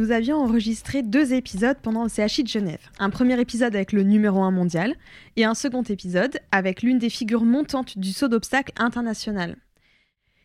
[0.00, 2.80] Nous avions enregistré deux épisodes pendant le CHI de Genève.
[2.98, 4.94] Un premier épisode avec le numéro 1 mondial
[5.36, 9.58] et un second épisode avec l'une des figures montantes du saut d'obstacle international.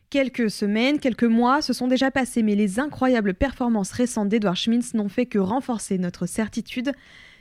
[0.10, 4.94] Quelques semaines, quelques mois se sont déjà passés, mais les incroyables performances récentes d'Edouard Schmintz
[4.94, 6.92] n'ont fait que renforcer notre certitude.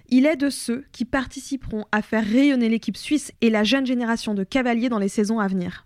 [0.09, 4.35] Il est de ceux qui participeront à faire rayonner l'équipe suisse et la jeune génération
[4.35, 5.85] de cavaliers dans les saisons à venir.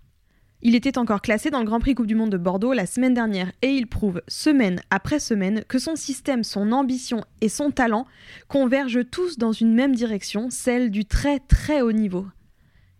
[0.61, 3.13] Il était encore classé dans le Grand Prix Coupe du Monde de Bordeaux la semaine
[3.13, 8.05] dernière et il prouve semaine après semaine que son système, son ambition et son talent
[8.49, 12.27] convergent tous dans une même direction, celle du très très haut niveau.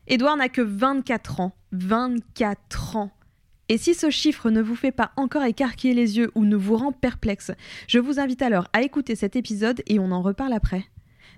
[0.08, 1.52] Edouard n'a que 24 ans.
[1.74, 3.12] 24 ans.
[3.68, 6.78] Et si ce chiffre ne vous fait pas encore écarquiller les yeux ou ne vous
[6.78, 7.52] rend perplexe,
[7.88, 10.86] je vous invite alors à écouter cet épisode et on en reparle après.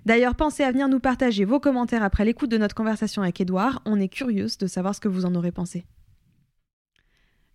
[0.06, 3.82] D'ailleurs, pensez à venir nous partager vos commentaires après l'écoute de notre conversation avec Edouard.
[3.84, 5.84] On est curieuse de savoir ce que vous en aurez pensé.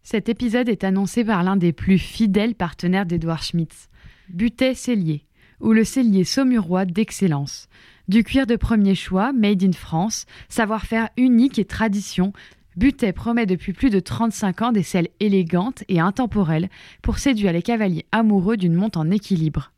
[0.09, 3.89] Cet épisode est annoncé par l'un des plus fidèles partenaires d'Edouard Schmitz,
[4.29, 5.25] Butet Cellier,
[5.59, 7.67] ou le cellier saumurois d'excellence.
[8.07, 12.31] Du cuir de premier choix, made in France, savoir-faire unique et tradition,
[12.77, 16.69] Butet promet depuis plus de 35 ans des selles élégantes et intemporelles
[17.01, 19.73] pour séduire les cavaliers amoureux d'une monte en équilibre.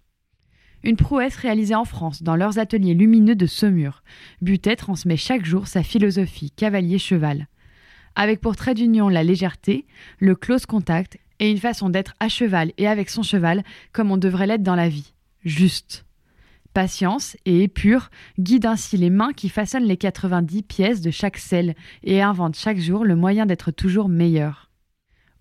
[0.83, 4.03] Une prouesse réalisée en France dans leurs ateliers lumineux de Saumur.
[4.43, 7.47] Butet transmet chaque jour sa philosophie cavalier-cheval.
[8.15, 9.85] Avec pour trait d'union la légèreté,
[10.19, 14.17] le close contact et une façon d'être à cheval et avec son cheval comme on
[14.17, 15.13] devrait l'être dans la vie.
[15.43, 16.05] Juste.
[16.73, 21.75] Patience et épure guide ainsi les mains qui façonnent les 90 pièces de chaque selle
[22.03, 24.69] et inventent chaque jour le moyen d'être toujours meilleur.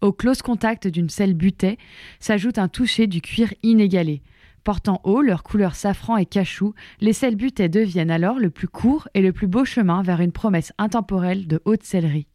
[0.00, 1.76] Au close contact d'une selle butée
[2.20, 4.22] s'ajoute un toucher du cuir inégalé.
[4.62, 9.08] Portant haut leur couleur safran et cachou, les selles butées deviennent alors le plus court
[9.14, 12.28] et le plus beau chemin vers une promesse intemporelle de haute sellerie.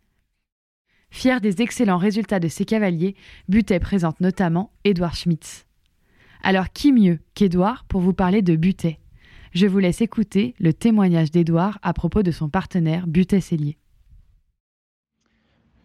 [1.14, 3.16] Fier des excellents résultats de ses cavaliers,
[3.48, 5.68] Butet présente notamment Édouard Schmitz.
[6.42, 8.98] Alors qui mieux qu'Édouard pour vous parler de Butet?
[9.54, 13.78] Je vous laisse écouter le témoignage d'Édouard à propos de son partenaire Butet Cellier.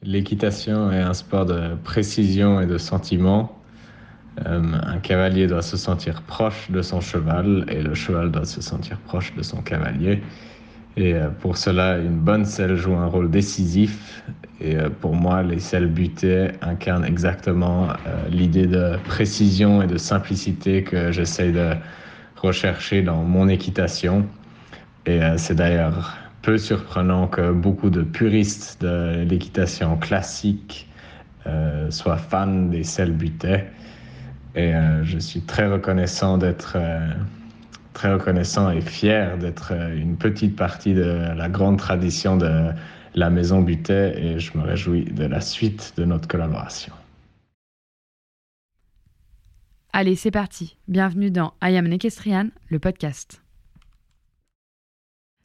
[0.02, 3.60] L'équitation est un sport de précision et de sentiment.
[4.46, 8.62] Euh, un cavalier doit se sentir proche de son cheval et le cheval doit se
[8.62, 10.22] sentir proche de son cavalier.
[10.98, 14.24] Et euh, pour cela, une bonne selle joue un rôle décisif.
[14.60, 19.96] Et euh, pour moi, les selles butées incarnent exactement euh, l'idée de précision et de
[19.96, 21.70] simplicité que j'essaie de
[22.36, 24.26] rechercher dans mon équitation.
[25.06, 30.86] Et c'est d'ailleurs peu surprenant que beaucoup de puristes de l'équitation classique
[31.88, 33.64] soient fans des selles butées.
[34.54, 36.76] Et je suis très reconnaissant d'être
[37.98, 42.70] très reconnaissant et fier d'être euh, une petite partie de la grande tradition de
[43.16, 46.92] la Maison Butet et je me réjouis de la suite de notre collaboration.
[49.92, 50.76] Allez, c'est parti.
[50.86, 53.42] Bienvenue dans I Am Equestrian, le podcast.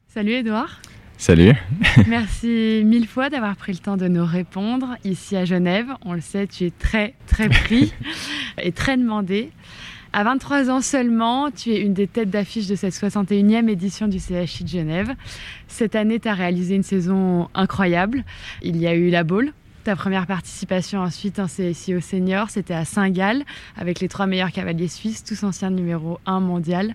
[0.06, 0.80] Salut Edouard.
[1.18, 1.54] Salut.
[2.06, 5.88] Merci mille fois d'avoir pris le temps de nous répondre ici à Genève.
[6.04, 7.92] On le sait, tu es très très pris
[8.62, 9.50] et très demandé.
[10.16, 14.20] À 23 ans seulement, tu es une des têtes d'affiche de cette 61e édition du
[14.20, 15.12] CHI de Genève.
[15.66, 18.22] Cette année, tu as réalisé une saison incroyable.
[18.62, 19.52] Il y a eu la boule,
[19.82, 23.42] ta première participation ensuite en CSI au senior, c'était à Saint-Gall
[23.76, 26.94] avec les trois meilleurs cavaliers suisses, tous anciens numéro 1 mondial.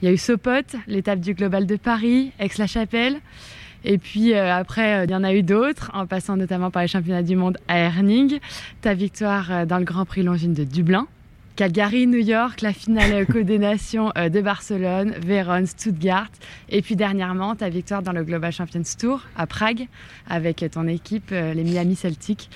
[0.00, 3.16] Il y a eu Sopot, l'étape du Global de Paris, Aix-la-Chapelle.
[3.82, 6.82] Et puis euh, après, euh, il y en a eu d'autres, en passant notamment par
[6.82, 8.38] les championnats du monde à Herning,
[8.80, 11.08] ta victoire euh, dans le Grand Prix Longines de Dublin
[11.56, 16.30] Calgary, New York, la finale Côte des Nations euh, de Barcelone, Vérone, Stuttgart.
[16.68, 19.86] Et puis dernièrement, ta victoire dans le Global Champions Tour à Prague
[20.28, 22.48] avec ton équipe, euh, les Miami Celtics.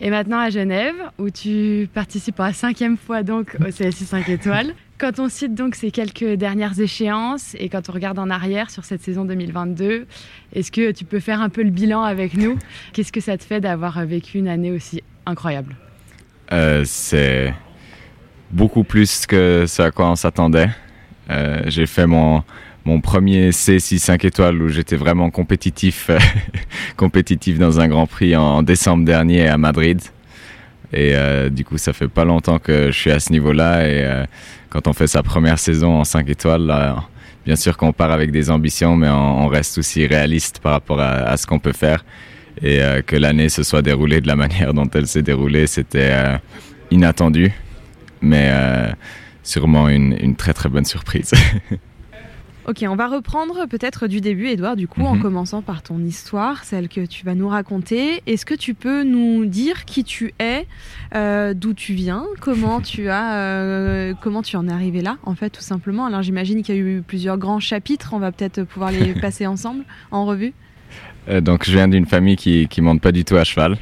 [0.00, 4.28] Et maintenant à Genève, où tu participes pour la cinquième fois donc au CSI 5
[4.28, 4.74] étoiles.
[4.98, 8.84] Quand on cite donc ces quelques dernières échéances et quand on regarde en arrière sur
[8.84, 10.06] cette saison 2022,
[10.52, 12.58] est-ce que tu peux faire un peu le bilan avec nous?
[12.92, 15.74] Qu'est-ce que ça te fait d'avoir vécu une année aussi incroyable?
[16.52, 17.54] Euh, C'est
[18.50, 20.70] beaucoup plus que ce à quoi on s'attendait.
[21.30, 22.42] Euh, j'ai fait mon,
[22.84, 26.10] mon premier C6 5 étoiles où j'étais vraiment compétitif,
[26.96, 30.00] compétitif dans un Grand Prix en décembre dernier à Madrid.
[30.92, 33.86] Et euh, du coup, ça fait pas longtemps que je suis à ce niveau-là.
[33.86, 34.24] Et euh,
[34.70, 36.96] quand on fait sa première saison en 5 étoiles,
[37.46, 41.36] bien sûr qu'on part avec des ambitions, mais on, reste aussi réaliste par rapport à,
[41.36, 42.04] ce qu'on peut faire.
[42.62, 46.12] Et que l'année se soit déroulée de la manière dont elle s'est déroulée, c'était
[46.90, 47.52] inattendu,
[48.20, 48.90] mais euh,
[49.42, 51.32] sûrement une, une très très bonne surprise.
[52.68, 55.08] Ok, on va reprendre peut-être du début, Edouard, du coup, mm -hmm.
[55.08, 55.22] en Mhm.
[55.22, 58.22] commençant par ton histoire, celle que tu vas nous raconter.
[58.26, 60.66] Est-ce que tu peux nous dire qui tu es,
[61.14, 65.34] euh, d'où tu viens, comment tu as, euh, comment tu en es arrivé là, en
[65.34, 66.04] fait, tout simplement?
[66.06, 68.08] Alors, j'imagine qu'il y a eu plusieurs grands chapitres.
[68.12, 70.52] On va peut-être pouvoir les passer ensemble en revue.
[71.48, 73.78] Donc, je viens d'une famille qui qui monte pas du tout à cheval.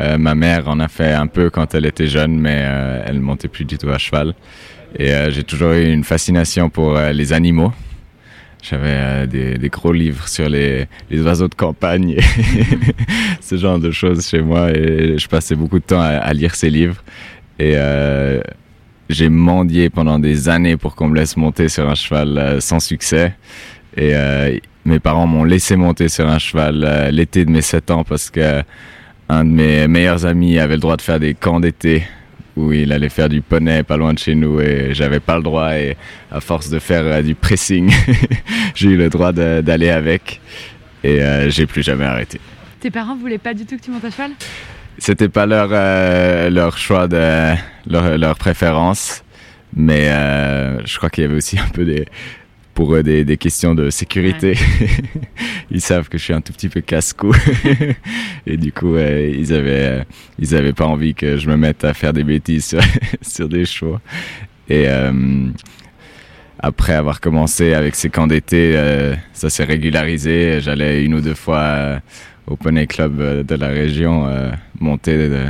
[0.00, 3.20] Euh, ma mère en a fait un peu quand elle était jeune, mais euh, elle
[3.20, 4.34] montait plus du tout à cheval.
[4.98, 7.72] Et euh, j'ai toujours eu une fascination pour euh, les animaux.
[8.62, 12.16] J'avais des, gros livres sur les, oiseaux de campagne,
[13.40, 16.54] ce genre de choses chez moi, et je passais beaucoup de temps à, à lire
[16.54, 17.02] ces livres.
[17.58, 17.74] Et
[19.08, 23.34] j'ai mendié pendant des années pour qu'on me laisse monter sur un cheval sans succès.
[23.96, 24.12] Et
[24.84, 28.62] mes parents m'ont laissé monter sur un cheval l'été de mes 7 ans parce que
[29.28, 32.04] un de mes meilleurs amis avait le droit de faire des camps d'été
[32.56, 35.42] où il allait faire du poney pas loin de chez nous et j'avais pas le
[35.42, 35.96] droit et
[36.30, 37.90] à force de faire euh, du pressing
[38.74, 40.40] j'ai eu le droit d'aller avec
[41.02, 42.40] et euh, j'ai plus jamais arrêté.
[42.80, 44.32] Tes parents voulaient pas du tout que tu montes à cheval?
[44.98, 47.54] C'était pas leur euh, leur choix de
[47.86, 49.24] leur, leur préférence
[49.74, 52.06] mais euh, je crois qu'il y avait aussi un peu des
[52.74, 54.54] pour eux des, des questions de sécurité.
[54.80, 54.88] Ouais.
[55.70, 57.34] ils savent que je suis un tout petit peu casse-cou.
[58.46, 60.04] et du coup, euh, ils avaient, euh,
[60.38, 62.80] ils avaient pas envie que je me mette à faire des bêtises sur,
[63.22, 63.98] sur des chevaux.
[64.68, 65.50] Et euh,
[66.62, 70.60] après avoir commencé avec ces camps d'été, euh, ça s'est régularisé.
[70.60, 71.98] J'allais une ou deux fois euh,
[72.46, 74.28] au poney club euh, de la région
[74.78, 75.46] monter, de,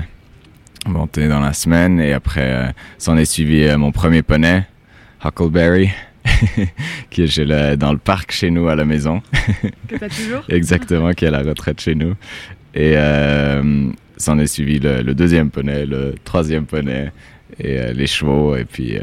[0.87, 2.01] monter dans la semaine.
[2.01, 4.65] Et après, s'en est suivi mon premier poney,
[5.23, 5.91] Huckleberry
[7.11, 9.23] qui est le, dans le parc chez nous à la maison.
[9.89, 12.15] Que t'as toujours Exactement, qui est à la retraite chez nous.
[12.75, 17.13] Et euh, s'en est suivi le, le, deuxième poney, le troisième poney
[17.59, 18.57] et euh, les chevaux.
[18.57, 19.03] Et puis euh,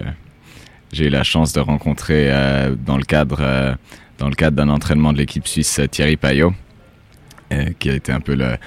[0.91, 3.77] j'ai eu la chance de rencontrer euh, dans le cadre
[4.17, 6.53] dans le cadre d'un entraînement de l'équipe suisse Thierry Payot,
[7.79, 8.57] qui a été un peu le,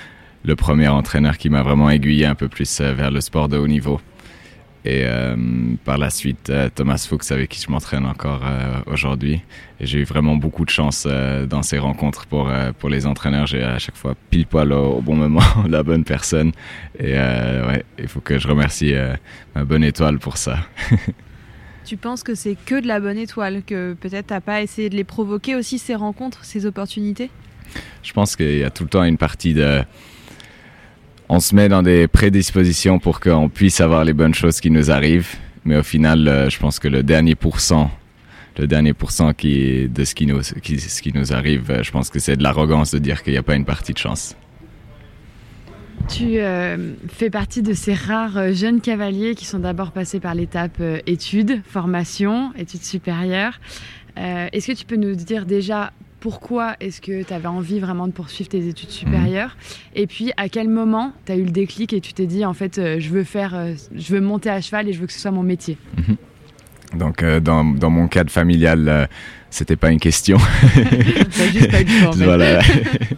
[0.44, 3.68] le premier entraîneur qui m'a vraiment aiguillé un peu plus vers le sport de haut
[3.68, 4.00] niveau.
[4.84, 5.36] Et euh,
[5.84, 9.40] par la suite, euh, Thomas Fuchs, avec qui je m'entraîne encore euh, aujourd'hui.
[9.80, 11.06] J'ai eu vraiment beaucoup de chance
[11.48, 13.46] dans ces rencontres pour, pour les entraîneurs.
[13.46, 16.52] J'ai à chaque fois pile poil au, au bon moment, la bonne personne.
[16.98, 18.94] Et ouais, il faut que je remercie
[19.56, 20.58] ma bonne étoile pour ça.
[21.84, 24.94] tu penses que c'est que de la bonne étoile, que peut-être t'as pas essayé de
[24.94, 27.30] les provoquer aussi, ces rencontres, ces opportunités?
[28.02, 29.82] Je pense qu'il y a tout le temps une partie de
[31.32, 34.90] on se met dans des prédispositions pour qu'on puisse avoir les bonnes choses qui nous
[34.90, 35.34] arrivent.
[35.64, 37.90] Mais au final, euh, je pense que le dernier pourcent,
[38.58, 41.90] le dernier pourcent qui, de ce qui, nous, qui, ce qui nous arrive, euh, je
[41.90, 44.36] pense que c'est de l'arrogance de dire qu'il n'y a pas une partie de chance.
[46.10, 50.82] Tu euh, fais partie de ces rares jeunes cavaliers qui sont d'abord passés par l'étape
[51.06, 53.58] études, formation, études supérieures.
[54.16, 58.12] Est-ce que tu peux nous dire déjà pourquoi est-ce que tu avais envie vraiment de
[58.12, 59.98] poursuivre tes études supérieures mmh.
[59.98, 62.54] Et puis à quel moment tu as eu le déclic et tu t'es dit en
[62.54, 65.12] fait euh, je veux faire euh, je veux monter à cheval et je veux que
[65.12, 65.76] ce soit mon métier?
[65.96, 66.98] Mmh.
[66.98, 69.08] Donc euh, dans, dans, mon cadre familial
[69.50, 70.38] c'était pas une question.
[71.52, 72.60] juste pas choix, voilà.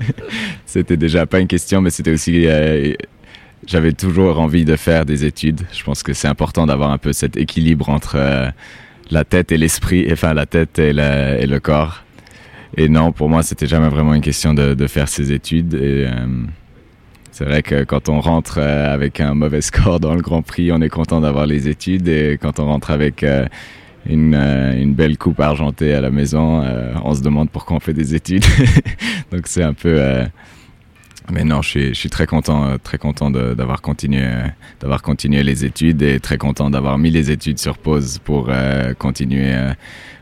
[0.67, 2.47] c'était déjà pas une question mais c'était aussi
[3.67, 5.61] j'avais toujours envie de faire des études.
[5.75, 8.51] Je pense que c'est important d'avoir un peu cet équilibre entre
[9.11, 12.04] la tête et l'esprit, enfin la tête et, la, et le corps.
[12.77, 15.75] Et non, pour moi, c'était jamais vraiment une question de, faire ses études.
[15.75, 16.27] Et euh,
[17.31, 20.73] c'est vrai que quand on rentre euh, avec un mauvais score dans le Grand Prix,
[20.73, 22.09] on est content d'avoir les études.
[22.09, 23.47] Et quand on rentre avec euh,
[24.07, 26.65] une, belle coupe argentée à la maison,
[27.05, 28.45] on se demande pourquoi on fait des études.
[29.31, 29.99] Donc c'est un peu,
[31.33, 34.29] mais non, je suis, je suis très content, très content d'avoir continué,
[34.81, 38.51] d'avoir continué les études et très content d'avoir mis les études sur pause pour
[38.99, 39.55] continuer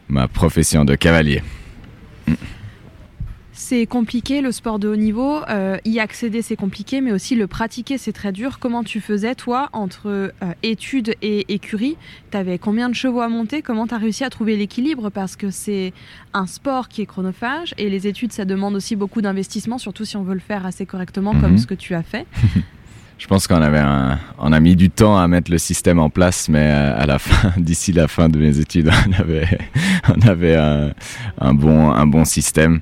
[0.08, 1.42] ma profession de cavalier.
[3.64, 7.46] C'est compliqué le sport de haut niveau, euh, y accéder c'est compliqué, mais aussi le
[7.46, 8.58] pratiquer c'est très dur.
[8.58, 10.30] Comment tu faisais toi entre euh,
[10.64, 11.96] études et écurie
[12.32, 13.62] Tu avais combien de chevaux à monter?
[13.62, 15.10] Comment tu as réussi à trouver l'équilibre?
[15.10, 15.92] Parce que c'est
[16.34, 20.16] un sport qui est chronophage et les études ça demande aussi beaucoup d'investissement, surtout si
[20.16, 21.58] on veut le faire assez correctement comme Mhm.
[21.58, 22.26] ce que tu as fait.
[23.18, 26.10] Je pense qu'on avait un, on a mis du temps à mettre le système en
[26.10, 29.46] place, mais euh, à la fin, d'ici la fin de mes études, on avait,
[30.08, 30.90] on avait un,
[31.40, 32.80] un bon, un bon système.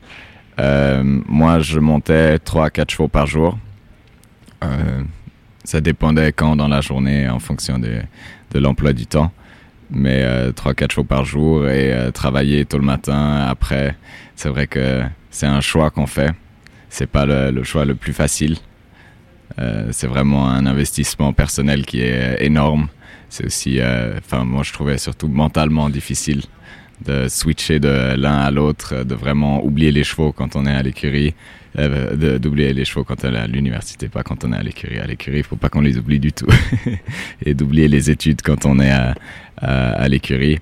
[0.61, 3.59] Euh, moi, je montais 3 à 4 chevaux par jour.
[4.62, 5.02] Euh,
[5.64, 8.02] ça dépendait quand dans la journée en fonction de,
[8.55, 9.33] l'emploi du temps.
[9.90, 13.47] Mais euh, 3-4 chevaux par jour et euh, travailler tôt le matin.
[13.49, 13.97] Après,
[14.37, 16.33] c'est vrai que c'est un choix qu'on fait.
[16.90, 18.57] C'est pas le, choix le plus facile.
[19.90, 22.88] C'est vraiment un investissement personnel qui est énorme.
[23.29, 23.79] C'est aussi,
[24.17, 26.40] enfin moi je trouvais surtout mentalement difficile
[27.04, 30.83] de switcher de l'un à l'autre, de vraiment oublier les chevaux quand on est à
[30.83, 31.35] l'écurie,
[31.78, 34.99] euh, d'oublier les chevaux quand on est à l'université, pas quand on est à l'écurie.
[34.99, 36.49] À l'écurie, il faut pas qu'on les oublie du tout.
[37.45, 39.14] et d'oublier les études quand on est à,
[39.59, 40.59] à, l'écurie.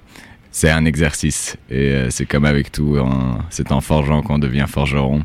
[0.50, 4.66] C'est un exercice et euh, c'est comme avec tout, en- c'est en forgeant qu'on devient
[4.68, 5.22] forgeron.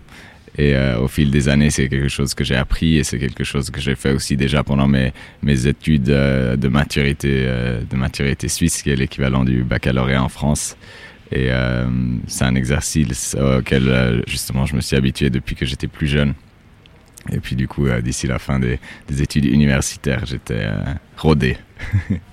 [0.57, 3.43] Et euh, au fil des années, c'est quelque chose que j'ai appris et c'est quelque
[3.43, 7.95] chose que j'ai fait aussi déjà pendant mes, mes études euh, de maturité, euh, de
[7.95, 10.77] maturité suisse, qui est l'équivalent du baccalauréat en France.
[11.31, 11.50] Et
[12.27, 16.36] c'est un exercice auquel justement je me suis habitué depuis que j'étais plus jeune.
[17.31, 20.67] Et puis du coup, d'ici la fin des, des études universitaires, j'étais
[21.17, 21.57] rodé.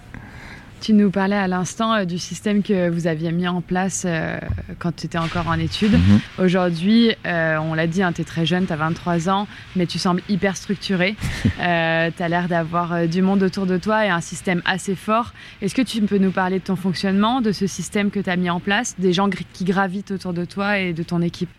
[0.80, 4.38] Tu nous parlais à l'instant euh, du système que vous aviez mis en place euh,
[4.78, 5.92] quand tu étais encore en études.
[5.92, 6.20] Mhm.
[6.38, 9.46] Aujourd'hui, euh, on l'a dit, tu es très jeune, tu as 23 ans,
[9.76, 11.16] mais tu sembles hyper structuré.
[11.44, 15.34] tu as l'air d'avoir du monde autour de toi et un système assez fort.
[15.60, 18.37] Est-ce que tu peux nous parler de ton fonctionnement, de ce système que tu as
[18.37, 21.50] mis en place, des gens qui gravitent autour de toi et de ton équipe?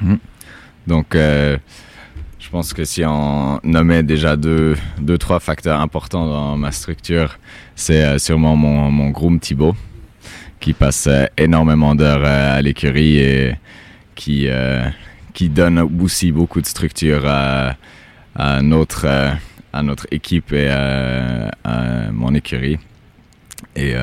[0.00, 0.18] Mhm.
[0.86, 1.58] Donc, euh,
[2.38, 7.38] je pense que si on nommait déjà deux, deux trois facteurs importants dans ma structure,
[7.74, 9.74] c'est euh, sûrement mon, groom Thibaut,
[10.60, 13.54] qui passe euh, énormément d'heures euh, à l'écurie et
[14.14, 14.48] qui,
[15.32, 17.76] qui donne aussi beaucoup de structure à,
[18.62, 19.06] notre,
[19.72, 21.52] à notre équipe et à,
[22.10, 22.78] mon écurie.
[23.76, 23.94] Et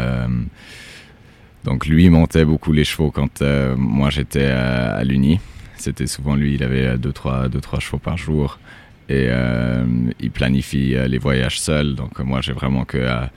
[1.66, 3.42] donc lui montait beaucoup les chevaux quand
[3.76, 5.42] moi j'étais à l'Uni.
[5.86, 8.58] C'était souvent lui, il avait 2-3 deux, trois, deux, trois chevaux par jour.
[9.08, 9.86] Et euh,
[10.20, 11.94] il planifie euh, les voyages seul.
[11.94, 13.30] Donc euh, moi j'ai vraiment que à,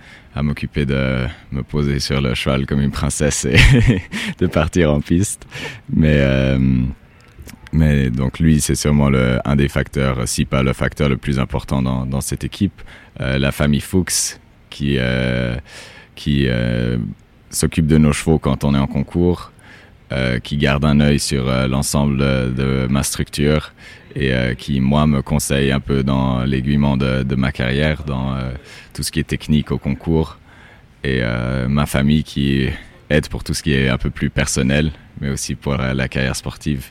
[0.42, 3.58] m'occuper de me poser sur le cheval comme une princesse et
[4.38, 5.46] de partir en piste.
[5.92, 6.58] Mais, euh,
[7.72, 11.38] mais donc lui c'est sûrement le, un des facteurs, si pas le facteur le plus
[11.38, 12.80] important dans, cette équipe.
[13.20, 14.38] Euh, la famille Fuchs
[14.70, 15.56] qui, euh,
[16.14, 16.96] qui euh,
[17.50, 19.52] s'occupe de nos chevaux quand on est en concours,
[20.10, 23.74] euh, qui garde un œil sur euh, l'ensemble de, ma structure
[24.16, 28.34] et euh, qui, moi, me conseille un peu dans l'aiguillement de, ma carrière, dans
[28.94, 30.38] tout ce qui est technique au concours.
[31.04, 31.22] Et
[31.68, 32.68] ma famille qui
[33.08, 36.08] aide pour tout ce qui est un peu plus personnel, mais aussi pour la, la
[36.08, 36.90] carrière sportive.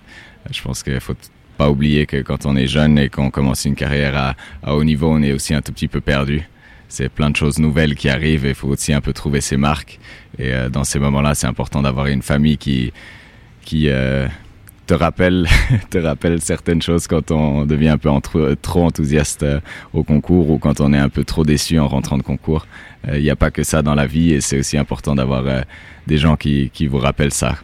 [0.50, 1.18] Je pense qu'il faut
[1.58, 4.84] pas oublier que quand on est jeune et qu'on commence une carrière à, à haut
[4.84, 6.48] niveau, on est aussi un tout petit peu perdu
[6.90, 9.58] c'est plein de choses nouvelles qui arrivent et il faut aussi un peu trouver ses
[9.58, 10.00] marques.
[10.40, 12.94] Et euh, dans ces moments-là, c'est important d'avoir une famille qui,
[13.62, 14.28] qui euh,
[14.86, 15.48] te, rappelle,
[15.90, 18.10] te rappelle certaines choses quand on devient un peu
[18.62, 19.60] trop enthousiaste euh,
[19.94, 22.68] au concours ou quand on est un peu trop déçu en rentrant de concours.
[23.14, 25.64] Il n'y a pas que ça dans la vie et c'est aussi important d'avoir
[26.08, 27.56] des gens qui, qui vous rappellent ça.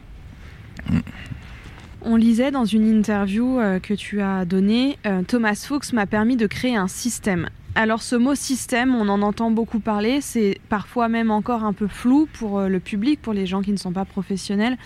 [2.01, 6.77] On lisait dans une interview que tu as donnée, Thomas Fuchs m'a permis de créer
[6.77, 7.50] un système.
[7.75, 11.88] Alors ce mot système, on en entend beaucoup parler, c'est parfois même encore un peu
[11.88, 14.77] flou pour euh, le public, pour les gens qui ne sont pas professionnels.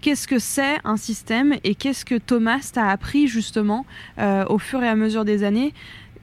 [0.00, 3.86] Qu'est-ce que c'est un système et qu'est-ce que Thomas t'a appris justement
[4.18, 5.72] euh, au fur et à mesure des années?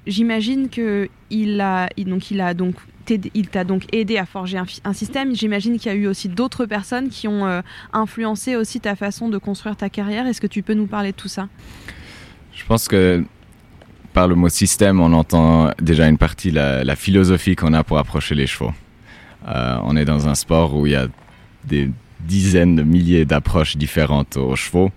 [0.05, 2.31] J'imagine que il a, donc
[3.33, 5.33] il t'a donc aidé à forger un, un système.
[5.33, 7.61] J'imagine qu'il y a eu aussi d'autres personnes qui ont euh,
[7.93, 10.27] influencé aussi ta façon de construire ta carrière.
[10.27, 11.47] Est-ce que tu peux nous parler de tout ça?
[12.53, 13.23] Je pense que
[14.13, 17.97] par le mot système, on entend déjà une partie la, la philosophie qu'on a pour
[17.97, 18.73] approcher les chevaux.
[19.47, 21.07] Euh, on est dans un sport où il y a
[21.63, 21.89] des
[22.19, 24.91] dizaines de milliers d'approches différentes aux chevaux.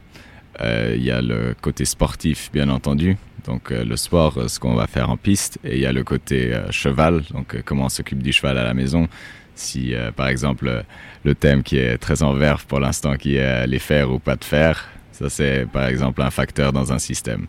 [0.61, 3.17] Euh, il y a le côté sportif, bien entendu,
[3.47, 6.05] donc euh, le sport, ce qu'on va faire en piste, et il y a le
[6.05, 9.09] côté cheval, donc comment on s'occupe du cheval à la maison.
[9.57, 10.85] Si, par exemple,
[11.23, 14.35] le thème qui est très en verve pour l'instant, qui est les faire ou pas
[14.35, 17.47] de faire, ça c'est par exemple un facteur dans un système.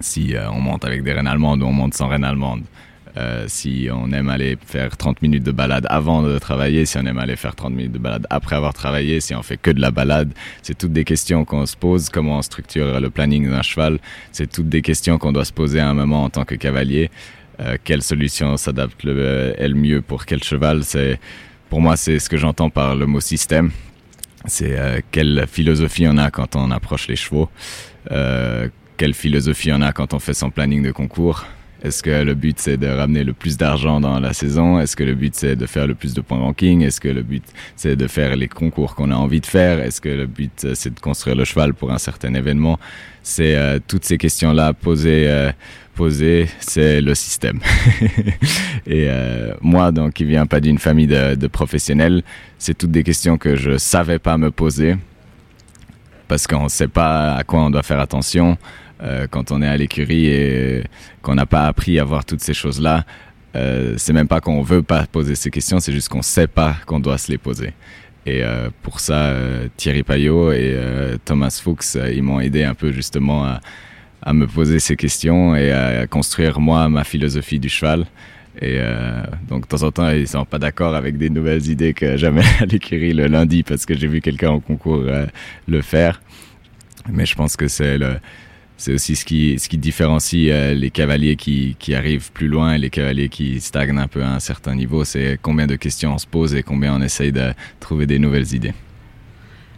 [0.00, 2.62] Si on monte avec des reines allemandes ou on monte sans reines allemandes.
[3.16, 7.06] Euh, si on aime aller faire 30 minutes de balade avant de travailler, si on
[7.06, 9.80] aime aller faire 30 minutes de balade après avoir travaillé, si on fait que de
[9.80, 13.62] la balade, c'est toutes des questions qu'on se pose, comment on structure le planning d'un
[13.62, 14.00] cheval,
[14.32, 17.10] c'est toutes des questions qu'on doit se poser à un moment en tant que cavalier.
[17.60, 20.84] Euh, quelle solution s'adapte le, mieux pour quel cheval?
[20.84, 21.18] C'est
[21.70, 23.70] pour moi c'est ce que j'entends par le mot système.
[24.44, 27.48] C'est euh, quelle philosophie on a quand on approche les chevaux,
[28.10, 31.46] euh, quelle philosophie on a quand on fait son planning de concours,
[31.82, 34.80] est-ce que le but c'est de ramener le plus d'argent dans la saison?
[34.80, 36.82] Est-ce que le but c'est de faire le plus de points ranking?
[36.82, 37.44] Est-ce que le but
[37.76, 39.80] c'est de faire les concours qu'on a envie de faire?
[39.80, 42.78] Est-ce que le but c'est de construire le cheval pour un certain événement?
[43.22, 45.28] C'est euh, toutes ces questions-là posées.
[45.28, 45.52] Euh,
[45.94, 47.58] posées, c'est le système.
[48.86, 52.22] Et euh, moi, donc, qui viens pas d'une famille de, professionnels,
[52.58, 54.96] c'est toutes des questions que je savais pas me poser
[56.28, 58.58] parce qu'on ne sait pas à quoi on doit faire attention
[59.02, 60.84] euh, quand on est à l'écurie et
[61.22, 63.04] qu'on n'a pas appris à voir toutes ces choses-là,
[63.56, 66.76] euh, c'est même pas qu'on veut pas poser ces questions, c'est juste qu'on sait pas
[66.86, 67.72] qu'on doit se les poser.
[68.26, 70.76] Et euh, pour ça, euh, Thierry Payot et
[71.24, 73.60] Thomas Fuchs, ils m'ont aidé un peu justement à,
[74.32, 78.06] me poser ces questions et à construire moi ma philosophie du cheval.
[78.60, 78.80] Et
[79.48, 82.44] donc de temps en temps, ils sont pas d'accord avec des nouvelles idées que j'amène
[82.60, 85.04] à l'écurie le lundi parce que j'ai vu quelqu'un en concours
[85.68, 86.20] le faire.
[87.08, 88.16] Mais je pense que c'est le
[88.76, 92.90] c'est aussi ce qui, différencie euh, les cavaliers qui, qui arrivent plus loin et les
[92.90, 95.04] cavaliers qui stagnent un peu à un certain niveau.
[95.04, 98.54] C'est combien de questions on se pose et combien on essaye de trouver des nouvelles
[98.54, 98.74] idées.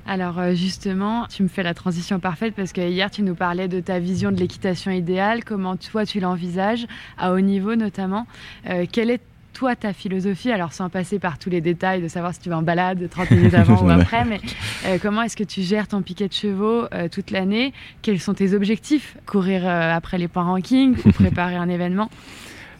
[0.08, 3.68] Alors euh, justement, tu me fais la transition parfaite parce que hier tu nous parlais
[3.68, 6.86] de ta vision de l'équitation idéale, comment toi tu l'envisages,
[7.18, 8.26] à haut niveau notamment.
[8.70, 9.20] Euh, quelle est
[9.58, 12.58] toi ta philosophie, alors sans passer par tous les détails de savoir si tu vas
[12.58, 14.40] en balade 30 minutes avant ou après, mais
[14.86, 17.72] euh, comment est-ce que tu gères ton piquet de chevaux euh, toute l'année?
[18.00, 19.16] Quels sont tes objectifs?
[19.26, 22.08] Courir euh, après les points ranking ou préparer un événement?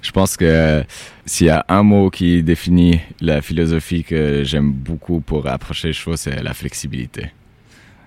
[0.02, 0.84] Je pense que
[1.26, 5.94] s'il y a un mot qui définit la philosophie que j'aime beaucoup pour approcher les
[5.94, 7.32] chevaux, c'est la flexibilité.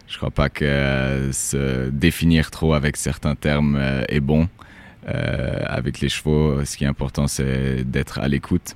[0.08, 4.48] Je crois pas que se définir trop avec certains termes est bon.
[5.08, 8.76] Euh, avec les chevaux, ce qui est important, c'est d'être à l'écoute.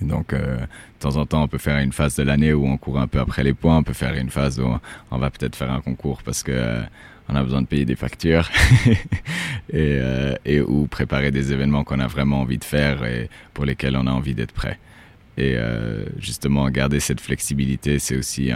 [0.00, 0.66] Donc, euh, de
[1.00, 3.18] temps en temps, on peut faire une phase de l'année où on court un peu
[3.18, 3.78] après les points.
[3.78, 4.68] On peut faire une phase où
[5.10, 6.82] on va peut-être faire un concours parce que euh,
[7.28, 8.48] on a besoin de payer des factures
[8.86, 8.96] et,
[9.74, 13.96] euh, et ou préparer des événements qu'on a vraiment envie de faire et pour lesquels
[13.96, 14.78] on a envie d'être prêt.
[15.36, 15.56] Et
[16.18, 18.50] justement, garder cette flexibilité, c'est aussi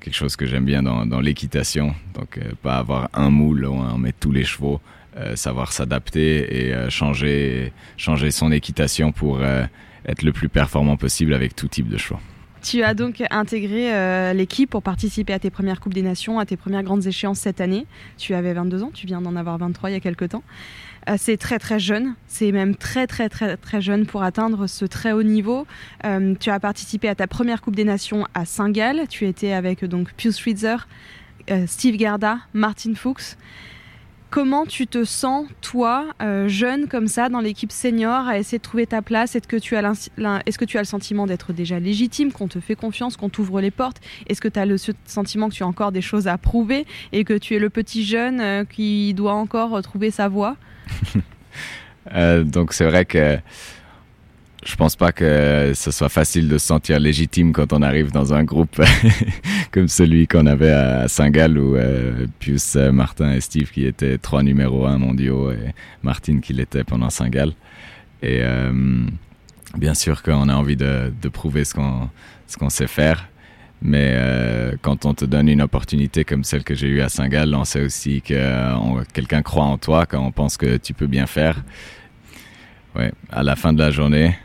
[0.00, 1.94] quelque chose que j'aime bien dans, l'équitation.
[2.12, 4.82] Donc, pas avoir un moule où on met tous les chevaux,
[5.36, 9.64] savoir s'adapter et euh, changer, changer son équitation pour euh,
[10.06, 12.20] être le plus performant possible avec tout type de chevaux.
[12.62, 16.46] Tu as donc intégré euh, l'équipe pour participer à tes premières Coupes des Nations, à
[16.46, 17.86] tes premières grandes échéances cette année.
[18.16, 20.42] Tu avais 22 ans, tu viens d'en avoir 23 il y a quelques temps.
[21.10, 24.86] Euh, c'est très très jeune, c'est même très très très très jeune pour atteindre ce
[24.86, 25.66] très haut niveau.
[26.06, 29.84] Euh, tu as participé à ta première Coupe des Nations à Saint-Gall, tu étais avec
[29.84, 30.88] donc Pius Schwitzer,
[31.50, 33.36] euh, Steve Gerda, Martin Fuchs.
[34.34, 38.64] Comment tu te sens, toi, euh, jeune comme ça, dans l'équipe senior, à essayer de
[38.64, 39.36] trouver ta place?
[39.36, 42.74] Est-ce que tu as, que tu as le sentiment d'être déjà légitime, qu'on te fait
[42.74, 44.00] confiance, qu'on t'ouvre les portes?
[44.26, 44.74] Est-ce que tu as le
[45.06, 48.04] sentiment que tu as encore des choses à prouver et que tu es le petit
[48.04, 50.56] jeune euh, qui doit encore trouver sa voie?
[52.12, 53.38] Euh, Donc c'est vrai que
[54.64, 58.32] je pense pas que ce soit facile de se sentir légitime quand on arrive dans
[58.32, 58.80] un groupe
[59.72, 64.42] comme celui qu'on avait à Saint-Gall où euh, Pius, Martin et Steve qui étaient trois
[64.42, 67.52] numéros un mondiaux et Martine qui l'était pendant Saint-Gall.
[68.22, 68.72] Et euh,
[69.76, 72.08] bien sûr qu'on a envie de, de prouver ce qu'on
[72.46, 73.28] ce qu'on sait faire.
[73.82, 77.54] Mais euh, quand on te donne une opportunité comme celle que j'ai eue à Saint-Gall,
[77.54, 81.06] on sait aussi que euh, quelqu'un croit en toi, quand on pense que tu peux
[81.06, 81.62] bien faire.
[82.96, 84.38] Ouais, à la fin de la journée,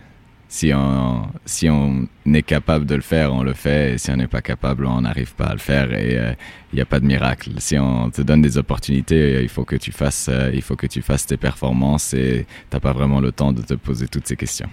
[0.51, 3.99] si on, si on est capable de le faire, on le fait.
[3.99, 5.93] Si on n'est pas capable, on n'arrive pas à le faire.
[5.93, 6.33] Et il euh,
[6.73, 7.51] n'y a pas de miracle.
[7.59, 10.87] Si on te donne des opportunités, il faut que tu fasses, euh, il faut que
[10.87, 12.15] tu fasses tes performances.
[12.15, 14.69] Et t'as pas vraiment le temps de te poser toutes ces questions.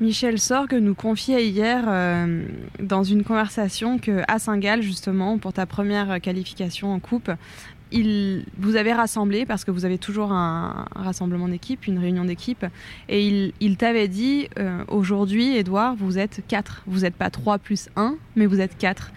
[0.00, 2.46] Michel Sorgue nous confiait hier euh,
[2.80, 7.30] dans une conversation que à Saint-Gall, justement, pour ta première qualification en coupe,
[7.92, 12.66] il, vous avez rassemblé parce que vous avez toujours un, rassemblement d'équipe, une réunion d'équipe,
[13.08, 16.82] et il, t'avait dit euh, aujourd'hui, Edouard, vous êtes quatre.
[16.86, 19.12] Vous n'êtes pas trois plus un, mais vous êtes quatre.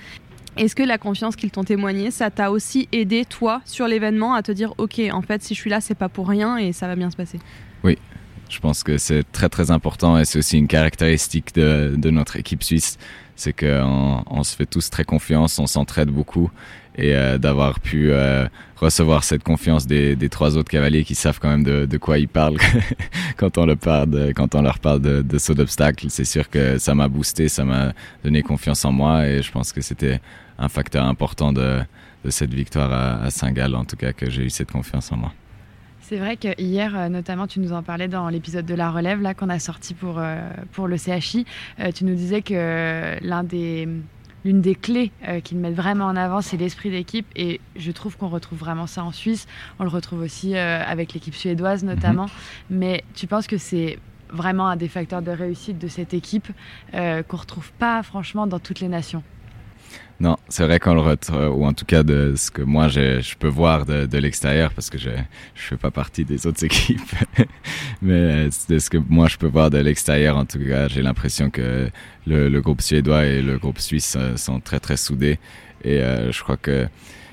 [0.58, 4.42] Est-ce que la confiance qu'ils t'ont témoigné, ça t'a aussi aidé toi sur l'événement à
[4.42, 6.88] te dire ok, en fait, si je suis là, c'est pas pour rien et ça
[6.88, 7.40] va bien se passer?
[8.50, 12.38] Je pense que c'est très très important et c'est aussi une caractéristique de, de notre
[12.38, 12.98] équipe suisse,
[13.36, 16.50] c'est qu'on on se fait tous très confiance, on s'entraide beaucoup
[16.98, 21.50] et euh, d'avoir pu euh, recevoir cette confiance des, trois autres cavaliers qui savent quand
[21.50, 22.58] même de, de quoi ils parlent
[23.38, 24.10] quand on leur parle
[25.02, 26.08] de, de, saut d'obstacle.
[26.10, 29.72] C'est sûr que ça m'a boosté, ça m'a donné confiance en moi et je pense
[29.72, 30.20] que c'était
[30.58, 31.80] un facteur important de,
[32.30, 32.92] cette victoire
[33.24, 35.34] à Saint-Gall, en tout cas que j'ai eu cette confiance en moi.
[36.10, 39.22] C'est vrai que hier, euh, notamment, tu nous en parlais dans l'épisode de la relève
[39.22, 40.40] là qu'on a sorti pour, euh,
[40.72, 41.46] pour le CHI.
[41.82, 43.90] Euh, tu nous disais que l'un des
[44.46, 47.28] l'une des clés euh, qu'ils mettent vraiment en avant, c'est l'esprit d'équipe.
[47.36, 49.48] Et je trouve qu'on retrouve vraiment ça en Suisse.
[49.80, 52.26] On le retrouve aussi euh, avec l'équipe suédoise notamment.
[52.26, 52.78] Mm -hmm.
[52.80, 56.50] Mais tu penses que c'est vraiment un des facteurs de réussite de cette équipe
[56.94, 59.24] euh, qu'on retrouve pas franchement dans toutes les nations?
[60.20, 63.48] Non, c'est vrai qu'on le ou en tout cas de ce que moi je peux
[63.48, 65.16] voir de, de l'extérieur, parce que je ne
[65.54, 67.16] fais pas partie des autres équipes,
[68.02, 71.52] mais de ce que moi je peux voir de l'extérieur, en tout cas, j'ai l'impression
[71.52, 71.90] que
[72.26, 75.38] le, le, groupe suédois et le groupe suisse sont très très soudés,
[75.84, 76.88] et euh, je crois que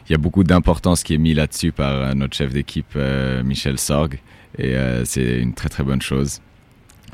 [0.07, 3.79] il y a beaucoup d'importance qui est mis là-dessus par notre chef d'équipe euh, Michel
[3.79, 4.18] Sorg,
[4.59, 6.40] et euh, c'est une très très bonne chose.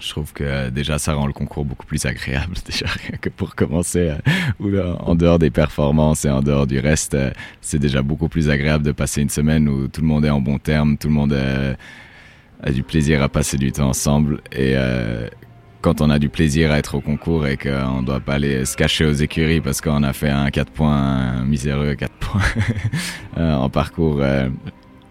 [0.01, 2.87] Je trouve que déjà ça rend le concours beaucoup plus agréable déjà
[3.21, 4.13] que pour commencer
[4.59, 7.17] ou en dehors des performances et en dehors du reste
[7.61, 10.41] c'est déjà beaucoup plus agréable de passer une semaine où tout le monde est en
[10.41, 15.29] bon terme tout le monde a, du plaisir à passer du temps ensemble et euh,
[15.83, 18.65] quand on a du plaisir à être au concours et qu'on ne doit pas aller
[18.65, 22.41] se cacher aux écuries parce qu'on a fait un 4 points un miséreux 4 points
[23.37, 24.49] en parcours euh,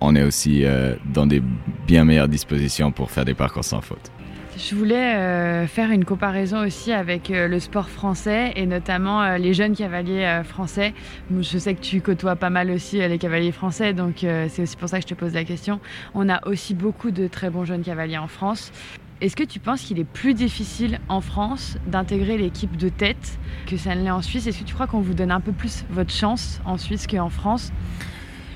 [0.02, 1.44] on est aussi euh, dans des
[1.88, 4.12] bien meilleures dispositions pour faire des parcours sans faute
[4.60, 9.38] je voulais euh, faire une comparaison aussi avec euh, le sport français et notamment euh,
[9.38, 10.94] les jeunes cavaliers français.
[11.32, 14.90] Je sais que tu côtoies pas mal aussi les cavaliers français, donc c'est aussi pour
[14.90, 15.80] ça que je te pose la question.
[16.14, 18.72] On a aussi beaucoup de très bons jeunes cavaliers en France.
[19.22, 23.78] Est-ce que tu penses qu'il est plus difficile en France d'intégrer l'équipe de tête que
[23.78, 24.48] ça ne l'est en Suisse?
[24.48, 27.30] Est-ce que tu crois qu'on vous donne un peu plus votre chance en Suisse qu'en
[27.30, 27.72] France?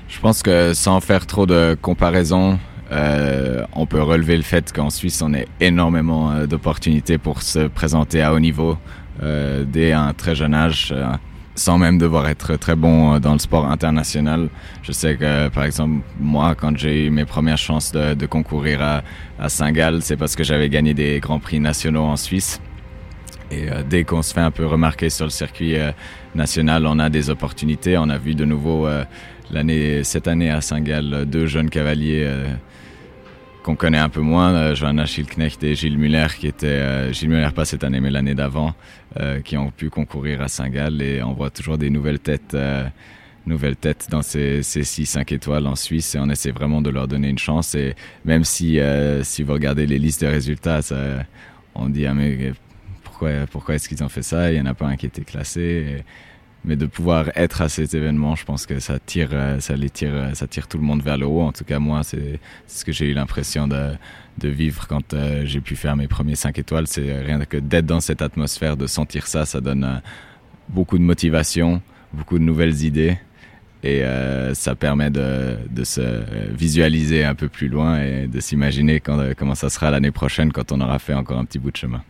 [0.08, 2.58] Je pense que sans faire trop de comparaisons,
[2.94, 7.66] euh, on peut relever le fait qu'en Suisse, on a énormément euh, d'opportunités pour se
[7.66, 8.78] présenter à haut niveau
[9.22, 10.94] euh, dès un très jeune âge,
[11.56, 14.48] sans même devoir être très bon dans le sport international.
[14.82, 19.02] Je sais que, par exemple, moi, quand j'ai eu mes premières chances de, concourir à,
[19.40, 22.60] à Saint-Gall, c'est parce que j'avais gagné des grands prix nationaux en Suisse.
[23.50, 25.76] Et dès qu'on se fait un peu remarquer sur le circuit
[26.34, 27.96] national, on a des opportunités.
[27.98, 28.88] On a vu de nouveau
[30.02, 32.28] cette année à Saint-Gall deux jeunes cavaliers
[33.64, 37.30] qu'on connaît un peu moins, euh, Johanna Schilknecht et Gilles Muller, qui étaient, euh, Gilles
[37.30, 38.74] Muller pas cette année mais l'année d'avant,
[39.18, 41.00] euh, qui ont pu concourir à Saint-Gall.
[41.00, 42.86] Et on voit toujours des nouvelles têtes, euh,
[43.46, 47.08] nouvelles têtes dans ces, ces 6-5 étoiles en Suisse et on essaie vraiment de leur
[47.08, 47.74] donner une chance.
[47.74, 47.94] Et
[48.26, 48.78] même si,
[49.22, 50.80] si vous regardez les listes de résultats,
[51.74, 52.52] on dit ah mais
[53.02, 55.24] pourquoi, pourquoi est-ce qu'ils ont fait ça, il y en a pas un qui était
[55.24, 56.04] classé.
[56.64, 60.30] Mais de pouvoir être à cet événement, je pense que ça tire, ça les tire,
[60.34, 61.42] ça tire tout le monde vers le haut.
[61.42, 63.96] En tout cas, moi, c'est ce que j'ai eu l'impression de,
[64.42, 66.86] vivre quand euh, j'ai pu faire mes premiers 5 étoiles.
[66.86, 69.96] C'est rien que d'être dans cette atmosphère, de sentir ça, ça donne euh,
[70.68, 73.18] beaucoup de motivation, beaucoup de nouvelles idées.
[73.82, 76.22] Et euh, ça permet de se
[76.54, 80.80] visualiser un peu plus loin et de s'imaginer comment ça sera l'année prochaine quand on
[80.80, 82.02] aura fait encore un petit bout de chemin.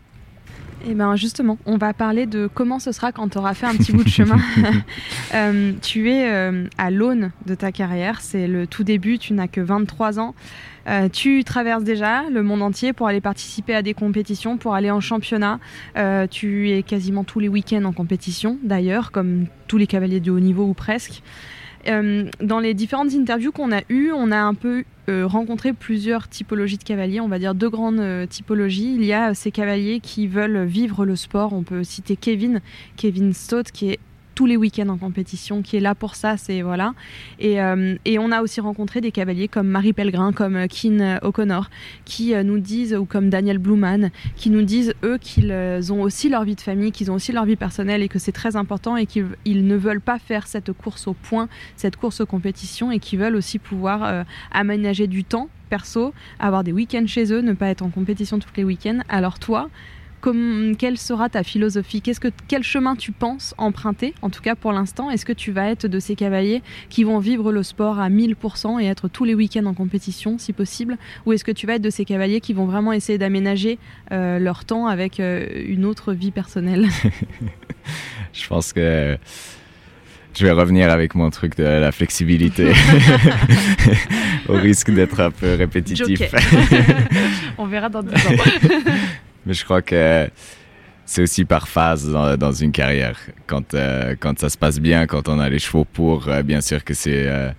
[0.85, 3.65] Et eh bien justement, on va parler de comment ce sera quand tu auras fait
[3.65, 4.37] un petit bout de chemin.
[5.33, 9.47] euh, tu es euh, à l'aune de ta carrière, c'est le tout début, tu n'as
[9.47, 10.35] que 23 ans.
[10.87, 14.91] Euh, tu traverses déjà le monde entier pour aller participer à des compétitions, pour aller
[14.91, 15.59] en championnat.
[16.29, 20.39] Tu es quasiment tous les week-ends en compétition, d'ailleurs, comme tous les cavaliers de haut
[20.39, 21.23] niveau ou presque.
[21.87, 26.27] Euh, dans les différentes interviews qu'on a eues, on a un peu euh, rencontré plusieurs
[26.27, 28.95] typologies de cavaliers, on va dire deux grandes euh, typologies.
[28.95, 31.53] Il y a ces cavaliers qui veulent vivre le sport.
[31.53, 32.61] On peut citer Kevin,
[32.97, 33.99] Kevin Stott, qui est
[34.35, 36.93] tous les week-ends en compétition, qui est là pour ça, c'est voilà.
[37.39, 41.19] Et, euh, et, on a aussi rencontré des cavaliers comme Marie Pellegrin, comme euh, Keane
[41.23, 41.69] O'Connor,
[42.03, 45.53] qui euh, nous disent, ou comme Daniel Bluman, qui nous disent eux qu'ils
[45.91, 48.33] ont aussi leur vie de famille, qu'ils ont aussi leur vie personnelle et que c'est
[48.33, 52.25] très important et qu'ils ne veulent pas faire cette course au point, cette course aux
[52.25, 57.41] compétitions et qui veulent aussi pouvoir aménager du temps perso, avoir des week-ends chez eux,
[57.41, 58.99] ne pas être en compétition tous les week-ends.
[59.09, 59.69] Alors toi,
[60.25, 62.01] comme, quelle sera ta philosophie?
[62.01, 64.15] Qu'est-ce que quel chemin tu penses emprunter?
[64.23, 67.19] En tout cas pour l'instant, est-ce que tu vas être de ces cavaliers qui vont
[67.19, 71.33] vivre le sport à 1000% et être tous les week-ends en compétition, si possible, ou
[71.33, 73.77] est-ce que tu vas être de ces cavaliers qui vont vraiment essayer d'aménager
[74.11, 76.87] euh, leur temps avec euh, une autre vie personnelle?
[78.33, 79.19] Je pense que
[80.35, 82.73] je vais revenir avec mon truc de la flexibilité,
[84.49, 86.19] au risque d'être un peu répétitif.
[87.59, 88.35] On verra dans deux ans.
[89.45, 90.29] Mais je crois que
[91.05, 93.19] c'est aussi par phase dans, une carrière.
[93.45, 96.61] Quand, euh, quand ça se passe bien, quand on a les chevaux pour, euh, bien
[96.61, 97.51] sûr que c'est euh,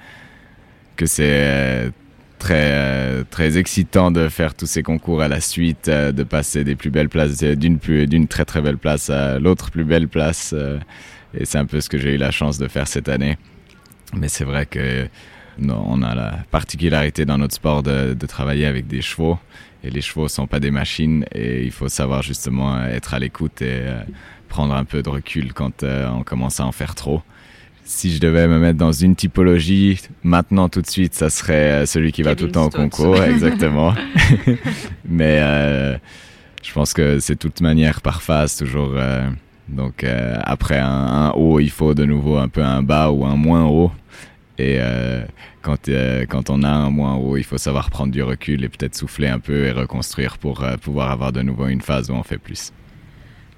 [0.97, 1.93] que c'est
[2.39, 6.91] très très excitant de faire tous ces concours à la suite, de passer des plus
[6.91, 10.55] belles places d'une très très belle place à l'autre plus belle place.
[11.39, 13.39] et c'est un peu ce que j'ai eu la chance de faire cette année.
[14.15, 15.09] Mais c'est vrai que
[15.59, 19.39] non, on a la particularité dans notre sport de, de travailler avec des chevaux
[19.87, 23.63] et les chevaux sont pas des machines et il faut savoir justement être à l'écoute
[23.63, 24.01] et euh,
[24.49, 27.23] prendre un peu de recul quand euh, on commence à en faire trop.
[27.85, 31.87] Si je devais me mettre dans une typologie, maintenant tout de suite, ça serait euh,
[31.87, 33.95] celui qui va tout le temps au concours, exactement.
[35.09, 35.39] Mais
[36.63, 38.95] je pense que c'est toute manière par phase toujours.
[39.69, 40.05] donc
[40.43, 43.65] après un, un, haut, il faut de nouveau un peu un bas ou un moins
[43.67, 43.93] haut.
[44.59, 45.25] Et euh,
[45.63, 48.69] quand, euh, quand on a un moins haut, il faut savoir prendre du recul et
[48.69, 52.15] peut-être souffler un peu et reconstruire pour euh, pouvoir avoir de nouveau une phase où
[52.15, 52.73] on fait plus.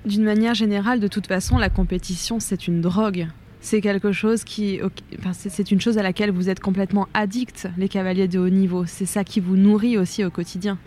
[0.04, 3.28] D'une manière générale, de toute façon, la compétition, c'est une drogue.
[3.60, 4.80] C'est quelque chose qui,
[5.18, 8.86] enfin, c'est une chose à laquelle vous êtes complètement addict, les cavaliers de haut niveau.
[8.86, 10.78] C'est ça qui vous nourrit aussi au quotidien.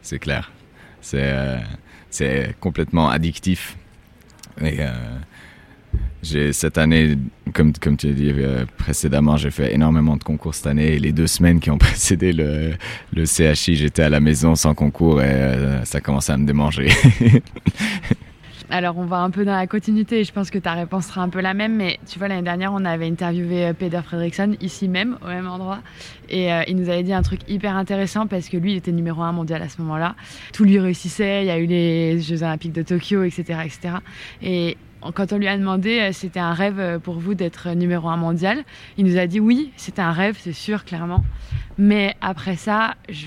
[0.00, 0.50] C'est clair.
[1.02, 3.76] C'est complètement addictif.
[4.62, 4.78] Et
[6.52, 7.16] cette année,
[7.52, 10.94] comme, comme tu as dit euh, précédemment, j'ai fait énormément de concours cette année.
[10.94, 12.72] Et les deux semaines qui ont précédé le,
[13.12, 16.88] le CHI, j'étais à la maison sans concours et euh, ça commençait à me démanger.
[18.70, 21.28] Alors on va un peu dans la continuité, je pense que ta réponse sera un
[21.28, 24.88] peu la même, mais tu vois l'année dernière on avait interviewé euh, Peter Fredriksson ici
[24.88, 25.80] même, au même endroit,
[26.30, 29.22] et il nous avait dit un truc hyper intéressant parce que lui il était numéro
[29.22, 30.16] un mondial à ce moment-là,
[30.54, 33.60] tout lui réussissait, il y a eu les Jeux Olympiques de Tokyo, etc.
[33.64, 33.96] etc.
[34.42, 34.78] Et
[35.12, 38.16] quand on lui a demandé euh, c'était un rêve euh, pour vous d'être numéro un
[38.16, 38.64] mondial,
[38.96, 41.24] il nous a dit oui, c'était un rêve, c'est sûr, clairement.
[41.78, 43.26] Mais après ça, je,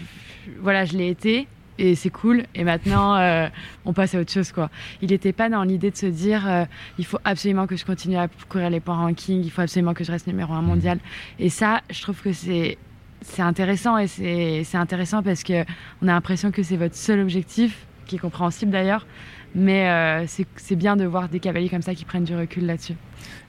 [0.59, 2.43] voilà, je l'ai été et c'est cool.
[2.55, 3.47] Et maintenant, euh,
[3.85, 4.69] on passe à autre chose, quoi.
[5.01, 6.65] Il n'était pas dans l'idée de se dire,
[6.97, 10.03] il faut absolument que je continue à courir les points ranking, il faut absolument que
[10.03, 10.97] je reste numéro un mondial.
[11.37, 12.77] Et ça, je trouve que c'est
[13.21, 15.63] c'est intéressant et c'est intéressant parce que
[16.01, 19.05] on a l'impression que c'est votre seul objectif, qui est compréhensible d'ailleurs,
[19.55, 22.95] mais euh, c'est bien de voir des cavaliers comme ça qui prennent du recul là-dessus.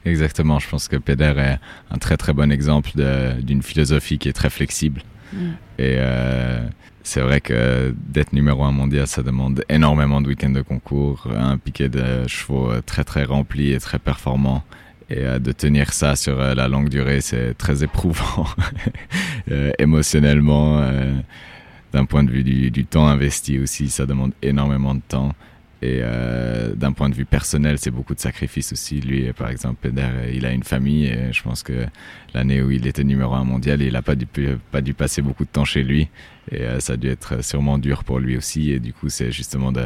[0.05, 1.59] Exactement, je pense que Peder est
[1.91, 2.91] un très très bon exemple
[3.43, 5.03] d'une philosophie qui est très flexible.
[5.33, 5.47] Mm.
[5.79, 6.67] Et euh,
[7.03, 11.59] c'est vrai que d'être numéro un mondial, ça demande énormément de week-ends de concours, un
[11.59, 14.65] piquet de chevaux très très rempli et très performant.
[15.11, 18.47] Et euh, de tenir ça sur la longue durée, c'est très éprouvant
[19.79, 20.83] émotionnellement.
[21.93, 25.35] D'un point de vue du, du temps investi aussi, ça demande énormément de temps.
[25.81, 29.01] Et euh, d'un point de vue personnel, c'est beaucoup de sacrifices aussi.
[29.01, 31.87] Lui, par exemple, Peder, il a une famille et je pense que
[32.35, 34.27] l'année où il était numéro un mondial, il n'a pas dû,
[34.73, 36.09] pas dû passer beaucoup de temps chez lui.
[36.51, 38.73] Et euh, ça a dû être sûrement dur pour lui aussi.
[38.73, 39.85] Et du coup, c'est justement de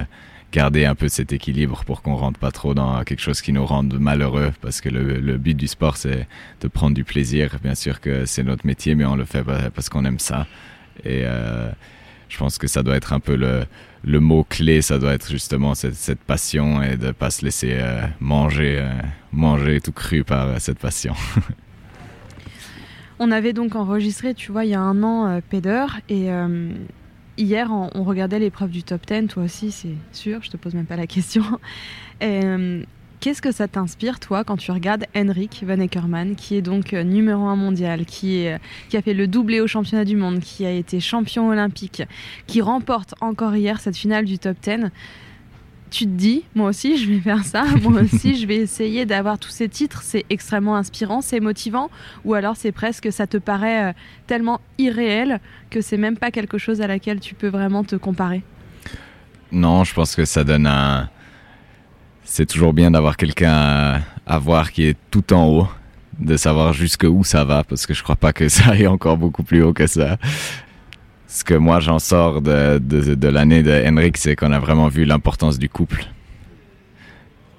[0.50, 3.66] garder un peu cet équilibre pour qu'on rentre pas trop dans quelque chose qui nous
[3.66, 4.52] rende malheureux.
[4.62, 6.26] Parce que le, le but du sport, c'est
[6.62, 7.58] de prendre du plaisir.
[7.62, 10.46] Bien sûr que c'est notre métier, mais on le fait parce qu'on aime ça.
[11.04, 11.70] Et euh,
[12.30, 13.64] je pense que ça doit être un peu le
[14.04, 17.74] le mot clé, ça doit être justement cette, passion et de ne pas se laisser
[17.74, 18.90] euh, manger, euh,
[19.32, 21.14] manger tout cru par euh, cette passion.
[23.18, 26.28] on avait donc enregistré, tu vois, il y a un an, Peder, et
[27.36, 30.86] hier, on, regardait l'épreuve du top 10, toi aussi, c'est sûr, je te pose même
[30.86, 31.44] pas la question.
[32.20, 32.40] Et,
[33.22, 37.04] Qu'est-ce que ça t'inspire, toi, quand tu regardes Henrik Van Eckermann, qui est donc euh,
[37.04, 38.58] numéro un mondial, qui, est, euh,
[38.88, 42.02] qui a fait le doublé au championnat du monde, qui a été champion olympique,
[42.48, 44.90] qui remporte encore hier cette finale du top 10
[45.90, 49.38] tu te dis, moi aussi, je vais faire ça, moi aussi, je vais essayer d'avoir
[49.38, 51.90] tous ces titres, c'est extrêmement inspirant, c'est motivant,
[52.24, 53.92] ou alors c'est presque, ça te paraît euh,
[54.26, 55.38] tellement irréel
[55.70, 58.42] que c'est même pas quelque chose à laquelle tu peux vraiment te comparer?
[59.52, 61.08] Non, je pense que ça donne un,
[62.32, 65.68] c'est toujours bien d'avoir quelqu'un à, voir qui est tout en haut,
[66.18, 69.42] de savoir jusqu'où ça va, parce que je crois pas que ça aille encore beaucoup
[69.42, 70.16] plus haut que ça.
[71.28, 75.04] Ce que moi j'en sors de, de, l'année de Henrik, c'est qu'on a vraiment vu
[75.04, 76.06] l'importance du couple.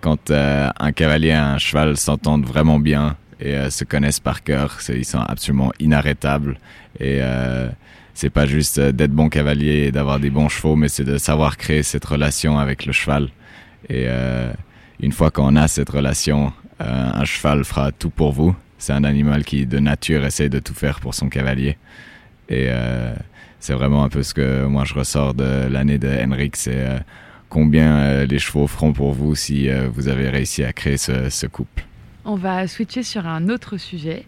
[0.01, 4.41] Quand euh, un cavalier et un cheval s'entendent vraiment bien et euh, se connaissent par
[4.41, 6.57] cœur, ils sont absolument inarrêtables.
[6.99, 7.69] Et euh,
[8.15, 11.57] c'est pas juste d'être bon cavalier et d'avoir des bons chevaux, mais c'est de savoir
[11.57, 13.29] créer cette relation avec le cheval.
[13.89, 14.51] Et euh,
[14.99, 18.55] une fois qu'on a cette relation, euh, un cheval fera tout pour vous.
[18.77, 21.77] C'est un animal qui, de nature, essaie de tout faire pour son cavalier.
[22.49, 23.13] Et euh,
[23.59, 26.85] c'est vraiment un peu ce que moi je ressors de l'année de Henrik, c'est
[27.47, 31.85] combien les chevaux feront pour vous si vous avez réussi à créer ce, ce couple.
[32.25, 34.25] On va switcher sur un autre sujet.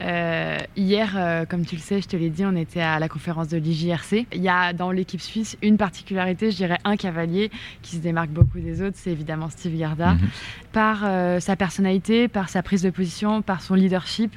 [0.00, 3.08] Euh, hier, euh, comme tu le sais, je te l'ai dit, on était à la
[3.08, 4.26] conférence de l'IJRC.
[4.32, 8.30] Il y a dans l'équipe suisse une particularité, je dirais un cavalier qui se démarque
[8.30, 10.72] beaucoup des autres, c'est évidemment Steve Garda, mm -hmm.
[10.72, 14.32] par euh, sa personnalité, par sa prise de position, par son leadership.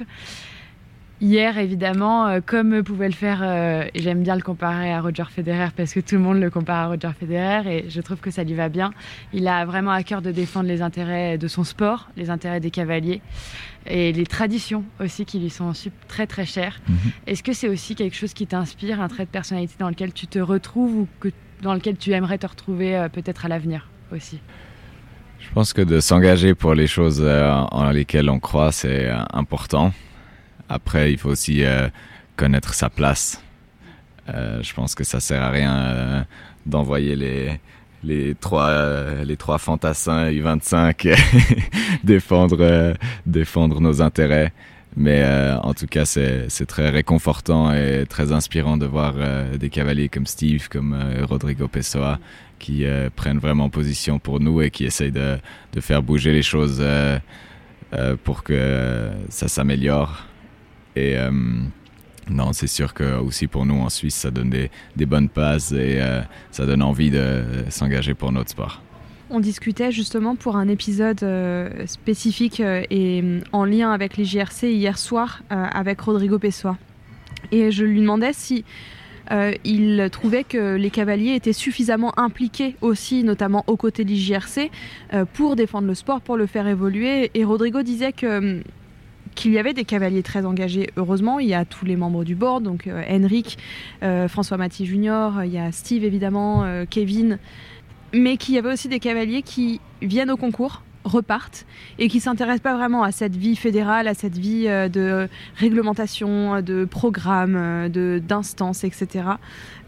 [1.22, 5.68] Hier, évidemment, euh, comme pouvait le faire, euh, j'aime bien le comparer à Roger Federer
[5.76, 8.42] parce que tout le monde le compare à Roger Federer et je trouve que ça
[8.42, 8.90] lui va bien.
[9.34, 12.70] Il a vraiment à cœur de défendre les intérêts de son sport, les intérêts des
[12.70, 13.20] cavaliers
[13.86, 15.72] et les traditions aussi qui lui sont
[16.08, 16.80] très très chères.
[16.88, 17.30] Mm -hmm.
[17.30, 20.26] Est-ce que c'est aussi quelque chose qui t'inspire, un trait de personnalité dans lequel tu
[20.26, 21.28] te retrouves ou que,
[21.60, 23.80] dans lequel tu aimerais te retrouver euh, peut-être à l'avenir
[24.10, 24.38] aussi?
[25.38, 27.22] Je pense que de s'engager pour les choses
[27.80, 29.92] en lesquelles on croit, c'est important.
[30.70, 31.88] Après, il faut aussi euh,
[32.36, 33.42] connaître sa place.
[34.28, 36.22] Euh, je pense que ça sert à rien euh,
[36.64, 37.60] d'envoyer les
[38.02, 41.14] les trois les trois fantassins U25
[42.04, 42.94] défendre
[43.26, 44.54] défendre nos intérêts.
[44.96, 45.22] Mais
[45.62, 49.14] en tout cas, c'est très réconfortant et très inspirant de voir
[49.56, 50.96] des cavaliers comme Steve, comme
[51.28, 52.18] Rodrigo Pessoa,
[52.58, 55.36] qui prennent vraiment position pour nous et qui essayent de,
[55.74, 56.82] de faire bouger les choses
[58.24, 60.29] pour que ça s'améliore.
[60.96, 61.30] Et euh,
[62.28, 65.72] non, c'est sûr que aussi pour nous en Suisse, ça donne des, des bonnes passes
[65.72, 68.82] et euh, ça donne envie de s'engager pour notre sport.
[69.30, 73.22] On discutait justement pour un épisode euh, spécifique et
[73.52, 76.76] en lien avec les JRC hier soir avec Rodrigo Pessoa.
[77.52, 78.64] Et je lui demandais si
[79.64, 84.70] il trouvait que les cavaliers étaient suffisamment impliqués aussi, notamment aux côtés de l'IJRC,
[85.14, 87.30] euh, pour défendre le sport, pour le faire évoluer.
[87.34, 88.62] Et Rodrigo disait que
[89.34, 90.90] qu'il y avait des cavaliers très engagés.
[90.96, 93.58] Heureusement, il y a tous les membres du board, donc euh, Henrik,
[94.02, 97.38] euh, François Maty Junior, il y a Steve évidemment, euh, Kevin,
[98.12, 101.66] mais qu'il y avait aussi des cavaliers qui viennent au concours repartent
[101.98, 106.60] et qui s'intéressent pas vraiment à cette vie fédérale, à cette vie euh, de réglementation,
[106.62, 109.24] de programme, de d'instances, etc.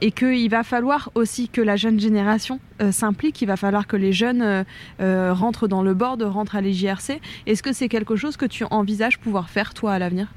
[0.01, 3.97] Et qu'il va falloir aussi que la jeune génération euh, s'implique, il va falloir que
[3.97, 4.65] les jeunes euh,
[5.01, 7.21] euh, rentrent dans le board, rentrent à l'IJRC.
[7.47, 10.29] Est-ce que c'est quelque chose que tu envisages pouvoir faire toi à l'avenir?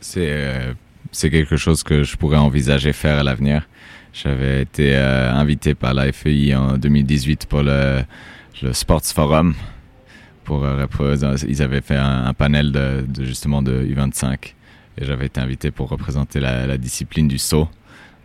[0.00, 0.72] C'est euh,
[1.12, 3.68] quelque chose que je pourrais envisager faire à l'avenir.
[4.12, 8.02] J'avais été euh, invité par la FEI en 2018 pour le,
[8.62, 9.54] le Sports Forum
[10.44, 10.86] pour euh,
[11.48, 14.54] ils avaient fait un, un panel de, de, justement de U25
[14.98, 17.68] et j'avais été invité pour représenter la, la discipline du saut.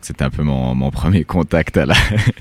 [0.02, 1.96] C'était un peu mon, mon, premier contact à la,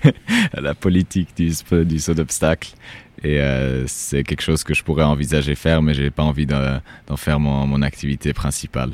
[0.53, 1.53] à la politique du,
[1.85, 2.75] du saut d'obstacle.
[3.23, 6.81] Et euh, c'est quelque chose que je pourrais envisager faire, mais j'ai pas envie d'en
[7.17, 8.93] faire mon, mon, activité principale.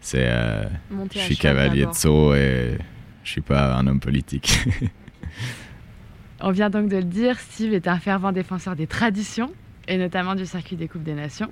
[0.00, 0.64] C'est, euh,
[1.12, 2.78] je suis cavalier de saut et
[3.24, 4.60] je suis pas un homme politique.
[6.40, 9.50] On vient donc de le dire, Steve est un fervent défenseur des traditions
[9.90, 11.50] et notamment du circuit des Coupes des Nations.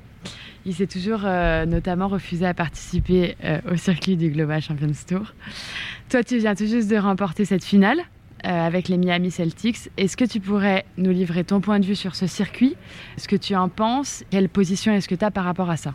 [0.64, 5.34] Il s'est toujours euh, notamment refusé à participer euh, au circuit du Global Champions Tour.
[6.08, 9.90] Toi, tu viens tout juste de remporter cette finale euh, avec les Miami Celtics.
[9.96, 12.76] Est-ce que tu pourrais nous livrer ton point de vue sur ce circuit?
[13.16, 14.24] Ce que tu en penses?
[14.30, 15.94] Quelle position est-ce que tu as par rapport à ça?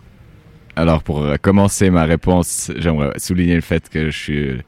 [0.75, 4.09] Alors pour commencer ma réponse, j'aimerais souligner le fait que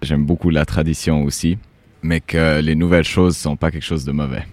[0.04, 1.58] j'aime beaucoup la tradition aussi,
[2.04, 4.46] mais que les nouvelles choses sont pas quelque chose de mauvais.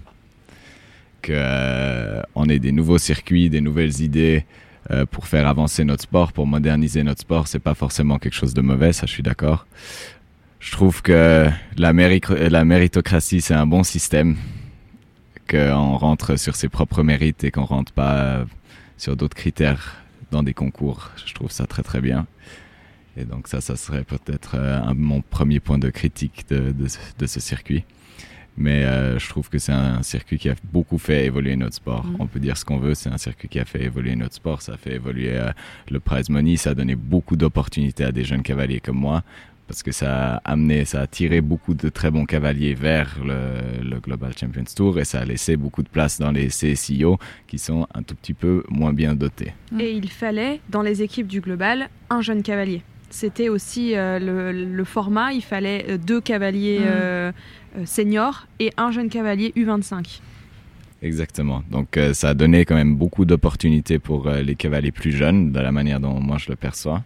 [1.22, 4.44] Que euh, on ait des nouveaux circuits, des nouvelles idées
[4.90, 8.54] euh, pour faire avancer notre sport, pour moderniser notre sport, c'est pas forcément quelque chose
[8.54, 9.66] de mauvais, ça je suis d'accord.
[10.58, 14.36] Je trouve que la, méri la méritocratie c'est un bon système,
[15.48, 18.44] qu'on rentre sur ses propres mérites et qu'on rentre pas
[18.96, 21.10] sur d'autres critères dans des concours.
[21.24, 22.26] Je trouve ça très très bien.
[23.16, 27.84] Et donc ça, ça serait peut-être euh, mon premier point de critique de ce circuit.
[28.56, 32.04] Mais euh, je trouve que c'est un circuit qui a beaucoup fait évoluer notre sport.
[32.04, 32.16] Mmh.
[32.18, 34.60] On peut dire ce qu'on veut, c'est un circuit qui a fait évoluer notre sport.
[34.62, 35.50] Ça a fait évoluer euh,
[35.90, 39.22] le prize money, ça a donné beaucoup d'opportunités à des jeunes cavaliers comme moi.
[39.68, 43.82] Parce que ça a amené, ça a tiré beaucoup de très bons cavaliers vers le,
[43.82, 47.58] le Global Champions Tour et ça a laissé beaucoup de place dans les CSIO qui
[47.58, 49.54] sont un tout petit peu moins bien dotés.
[49.78, 54.52] Et il fallait, dans les équipes du Global, un jeune cavalier c'était aussi euh, le,
[54.52, 55.32] le, format.
[55.32, 56.84] Il fallait deux cavaliers mmh.
[56.88, 57.32] euh,
[57.84, 60.20] seniors et un jeune cavalier U25.
[61.02, 61.64] Exactement.
[61.70, 65.50] Donc euh, ça a donné quand même beaucoup d'opportunités pour euh, les cavaliers plus jeunes,
[65.50, 67.02] de la manière dont moi je le perçois.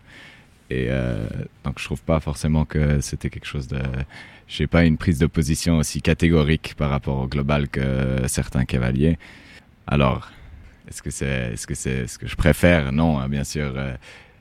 [0.68, 1.26] Et euh,
[1.64, 3.80] donc je trouve pas forcément que c'était quelque chose de,
[4.48, 8.66] je sais pas, une prise de position aussi catégorique par rapport au global que certains
[8.66, 9.16] cavaliers.
[9.86, 10.30] Alors,
[10.88, 12.92] est-ce que c'est, que c'est ce que je préfère?
[12.92, 13.72] Non, hein, bien sûr.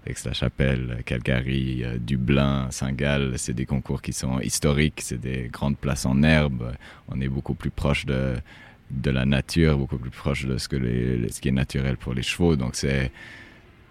[0.06, 6.06] Aix-la-Chapelle, Calgary, euh, Dublin, Saint-Gall, c'est des concours qui sont historiques, c'est des grandes places
[6.06, 6.74] en herbe.
[7.10, 8.36] On est beaucoup plus proche de,
[8.92, 12.24] de la nature, beaucoup plus proche de ce, que ce qui est naturel pour les
[12.24, 12.56] chevaux.
[12.56, 13.12] Donc c'est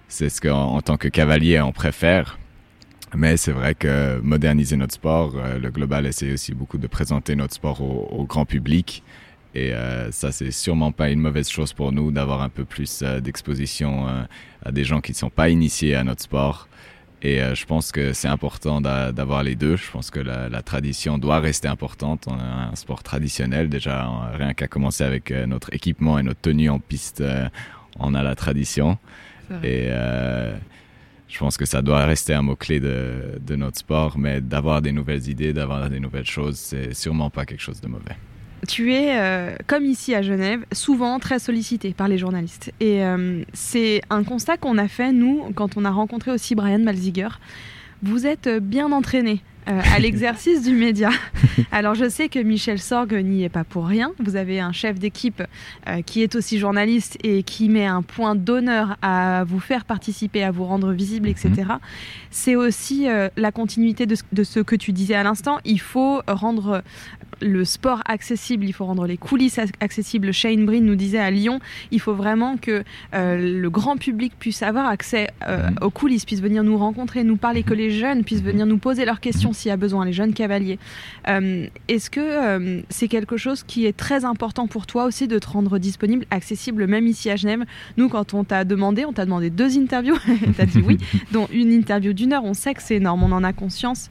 [0.09, 2.39] c'est ce qu'en en tant que cavalier on préfère.
[3.17, 7.37] Mais c'est vrai que moderniser notre sport, euh, le global essaie aussi beaucoup de présenter
[7.37, 9.05] notre sport au grand public.
[9.55, 13.03] Et euh, ça, c'est sûrement pas une mauvaise chose pour nous d'avoir un peu plus
[13.03, 14.23] euh, d'exposition euh,
[14.65, 16.69] à des gens qui ne sont pas initiés à notre sport.
[17.23, 19.77] Et je pense que c'est important d'avoir les deux.
[19.77, 22.27] Je pense que la, la, tradition doit rester importante.
[22.27, 26.69] On a un sport traditionnel déjà, rien qu'à commencer avec notre équipement et notre tenue
[26.69, 27.25] en piste,
[27.99, 28.99] on a la tradition.
[29.63, 29.89] Et
[31.29, 34.93] je pense que ça doit rester un mot-clé de, de notre sport, mais d'avoir des
[34.93, 38.17] nouvelles idées, d'avoir des nouvelles choses, c'est sûrement pas quelque chose de mauvais
[38.67, 42.73] tu es, euh, comme ici à Genève, souvent très sollicité par les journalistes.
[42.81, 46.81] Et euh, c'est un constat qu'on a fait, nous, quand on a rencontré aussi Brian
[46.81, 47.29] Malziger.
[48.03, 51.09] Vous êtes bien entraîné euh, à l'exercice du média.
[51.73, 54.13] Alors je sais que Michel Sorg n'y est pas pour rien.
[54.19, 55.43] Vous avez un chef d'équipe
[55.89, 60.45] euh, qui est aussi journaliste et qui met un point d'honneur à vous faire participer,
[60.45, 61.49] à vous rendre visible, etc.
[61.49, 61.79] -hmm.
[62.31, 65.59] C'est aussi euh, la continuité de, de, ce que tu disais à l'instant.
[65.65, 66.83] Il faut rendre
[67.41, 70.33] le sport accessible, il faut rendre les coulisses accessibles.
[70.33, 71.61] Shane Breen nous disait à Lyon,
[71.91, 76.41] il faut vraiment que euh, le grand public puisse avoir accès euh, aux coulisses, puisse
[76.41, 79.69] venir nous rencontrer, nous parler, que les jeunes puissent venir nous poser leurs questions s'il
[79.69, 80.79] y a besoin, les jeunes cavaliers.
[81.29, 85.47] Euh, Est-ce que c'est quelque chose qui est très important pour toi aussi de te
[85.47, 87.65] rendre disponible, accessible, même ici à Genève?
[87.97, 90.19] Nous, quand on t'a demandé, on t'a demandé deux interviews,
[90.57, 90.99] t'as dit oui,
[91.33, 94.11] dont une interview d'une heure, on sait que c'est énorme, on en a conscience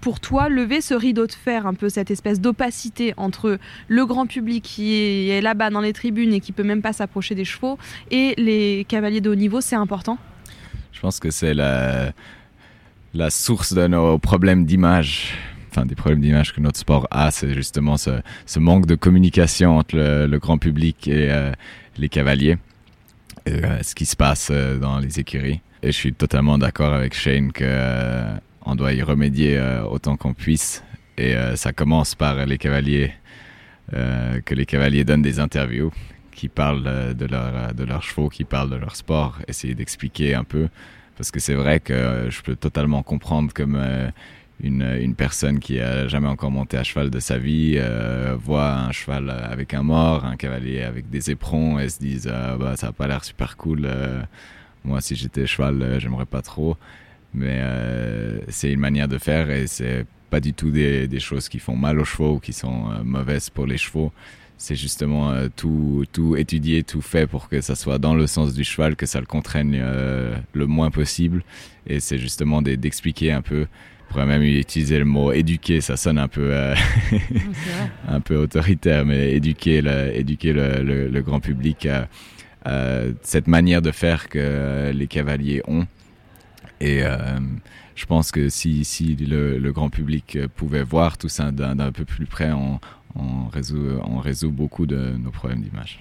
[0.00, 4.26] pour toi lever ce rideau de fer, un peu cette espèce d'opacité entre le grand
[4.26, 4.94] public qui
[5.30, 7.78] est là-bas dans les tribunes et qui peut même pas s'approcher des chevaux
[8.10, 10.18] et les cavaliers de haut niveau, c'est important?
[10.92, 12.12] Je pense que c'est la,
[13.14, 15.34] la source de nos problèmes d'image.
[15.70, 19.78] Enfin, des problèmes d'image que notre sport a, c'est justement ce, ce, manque de communication
[19.78, 21.52] entre le, grand public et euh,
[21.98, 22.56] les cavaliers,
[23.48, 25.60] euh, ce qui se passe euh, dans les écuries.
[25.82, 28.24] Et je suis totalement d'accord avec Shane que
[28.68, 30.84] on doit y remédier euh, autant qu'on puisse.
[31.16, 33.12] Et euh, ça commence par les cavaliers,
[33.94, 35.90] euh, que les cavaliers donnent des interviews,
[36.32, 40.34] qui parlent euh, de, leur, de leurs chevaux, qui parlent de leur sport, essayer d'expliquer
[40.34, 40.68] un peu.
[41.16, 44.08] Parce que c'est vrai que euh, je peux totalement comprendre comme euh,
[44.60, 48.74] une, une personne qui a jamais encore monté à cheval de sa vie euh, voit
[48.74, 52.76] un cheval avec un mort, un cavalier avec des éperons et se disent ah, bah,
[52.76, 53.82] ça a pas l'air super cool.
[53.84, 54.22] Euh,
[54.84, 56.76] moi, si j'étais cheval, euh, j'aimerais pas trop
[57.34, 61.48] mais euh, c'est une manière de faire et c'est pas du tout des, des, choses
[61.48, 64.12] qui font mal aux chevaux ou qui sont euh, mauvaises pour les chevaux.
[64.56, 68.54] C'est justement euh, tout, tout étudié, tout fait pour que ça soit dans le sens
[68.54, 69.82] du cheval, que ça le contraigne
[70.52, 71.44] le moins possible.
[71.86, 73.66] Et c'est justement d'expliquer un peu.
[74.06, 76.52] On pourrait même utiliser le mot éduquer, ça sonne un peu,
[78.08, 82.08] un peu autoritaire, mais éduquer le, éduquer le, le, le grand public à,
[82.64, 85.86] à cette manière de faire que les cavaliers ont
[86.80, 87.38] et euh,
[87.94, 92.04] je pense que si, si le, le, grand public pouvait voir tout ça d'un peu
[92.04, 92.80] plus près, on,
[93.16, 95.98] on, résout, on résout beaucoup de nos problèmes d'image.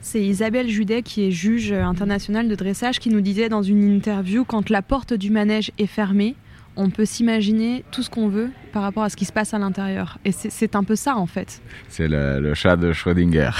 [0.00, 4.44] C'est Isabelle Judet, qui est juge internationale de dressage, qui nous disait dans une interview
[4.44, 6.36] quand la porte du manège est fermée,
[6.76, 9.58] on peut s'imaginer tout ce qu'on veut par rapport à ce qui se passe à
[9.58, 10.18] l'intérieur.
[10.24, 11.62] Et c'est un peu ça, en fait.
[11.88, 13.50] C'est le, le, chat de Schrödinger.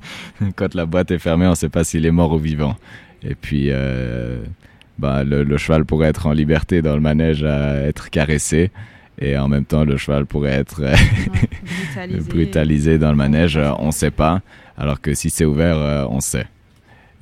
[0.56, 2.76] quand la boîte est fermée, on ne sait pas s'il est mort ou vivant.
[3.22, 4.44] Et puis, euh,
[4.98, 8.70] bah, le, le, cheval pourrait être en liberté dans le manège à être caressé
[9.18, 12.20] et en même temps le cheval pourrait être brutalisé.
[12.30, 14.42] brutalisé dans le manège, on ne sait pas,
[14.76, 16.46] alors que si c'est ouvert, on sait.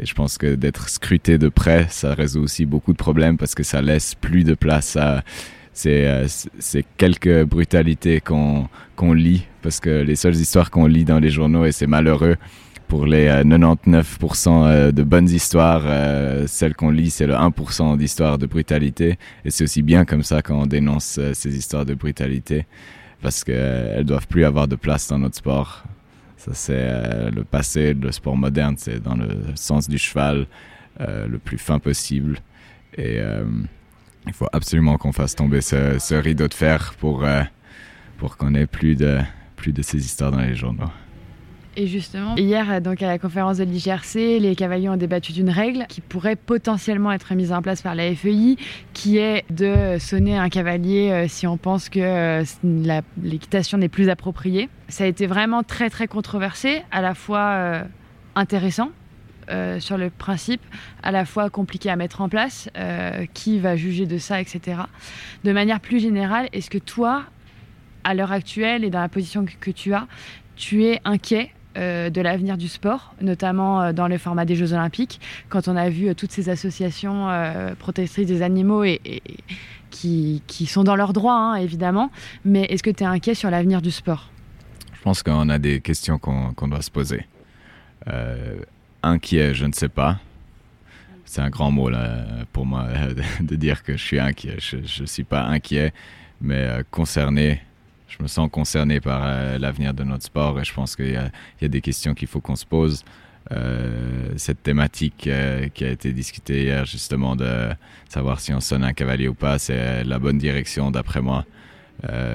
[0.01, 3.55] Et je pense que d'être scruté de près, ça résout aussi beaucoup de problèmes parce
[3.55, 5.23] que ça laisse plus de place à
[5.73, 6.25] ces,
[6.59, 11.31] ces quelques brutalités qu'on qu lit, parce que les seules histoires qu'on lit dans les
[11.31, 12.37] journaux, et c'est malheureux,
[12.95, 17.97] pour les euh, 99% euh, de bonnes histoires, euh, celles qu'on lit, c'est le 1%
[17.97, 19.19] d'histoires de brutalité.
[19.45, 22.67] Et c'est aussi bien comme ça quand on dénonce euh, ces histoires de brutalité,
[23.21, 25.83] parce qu'elles euh, doivent plus avoir de place dans notre sport.
[26.37, 30.47] Ça, c'est euh, le passé, le sport moderne, c'est dans le sens du cheval,
[31.01, 32.39] euh, le plus fin possible.
[32.97, 33.45] Et euh,
[34.29, 37.43] il faut absolument qu'on fasse tomber ce, rideau de fer pour, euh,
[38.19, 39.19] pour qu'on ait plus de,
[39.57, 40.91] plus de ces histoires dans les journaux.
[41.77, 45.87] Et justement, hier, donc à la conférence de l'IGRC, les cavaliers ont débattu d'une règle
[45.89, 48.57] qui pourrait potentiellement être mise en place par la FEI,
[48.93, 52.45] qui est de sonner un cavalier euh, si on pense que euh,
[53.21, 54.69] l'équitation n'est plus appropriée.
[54.89, 57.83] Ça a été vraiment très très controversé, à la fois euh,
[58.35, 58.91] intéressant
[59.79, 60.63] sur le principe,
[61.03, 62.71] à la fois compliqué à mettre en place,
[63.35, 64.79] qui va juger de ça, etc.
[65.45, 67.25] De manière plus générale, est-ce que toi,
[68.05, 70.07] à l'heure actuelle et dans la position que tu as,
[70.57, 75.69] tu es inquiet de l'avenir du sport, notamment dans le format des Jeux Olympiques, quand
[75.69, 77.29] on a vu toutes ces associations
[77.79, 79.01] protectrices des animaux et,
[79.91, 82.11] qui, sont dans leurs droits, hein, évidemment.
[82.45, 84.31] Mais est-ce que tu es inquiet sur l'avenir du sport?
[84.95, 87.27] Je pense qu'on a des questions qu'on doit se poser.
[89.03, 90.19] inquiet, je ne sais pas
[91.35, 92.87] c'est un grand mot là, pour moi
[93.41, 94.57] de dire que je suis inquiet.
[94.59, 95.93] Je ne suis pas inquiet,
[96.41, 97.61] mais euh, concerné.
[98.17, 101.17] Je me sens concerné par euh, l'avenir de notre sport et je pense qu'il y,
[101.65, 103.05] a des questions qu'il faut qu'on se pose.
[103.53, 105.29] Euh, cette thématique
[105.75, 107.71] qui a été discutée hier, justement, de
[108.09, 111.45] savoir si on sonne un cavalier ou pas, c'est la bonne direction d'après moi.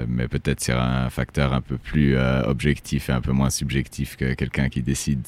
[0.08, 4.34] mais peut-être sur un facteur un peu plus objectif et un peu moins subjectif que
[4.34, 5.26] quelqu'un qui décide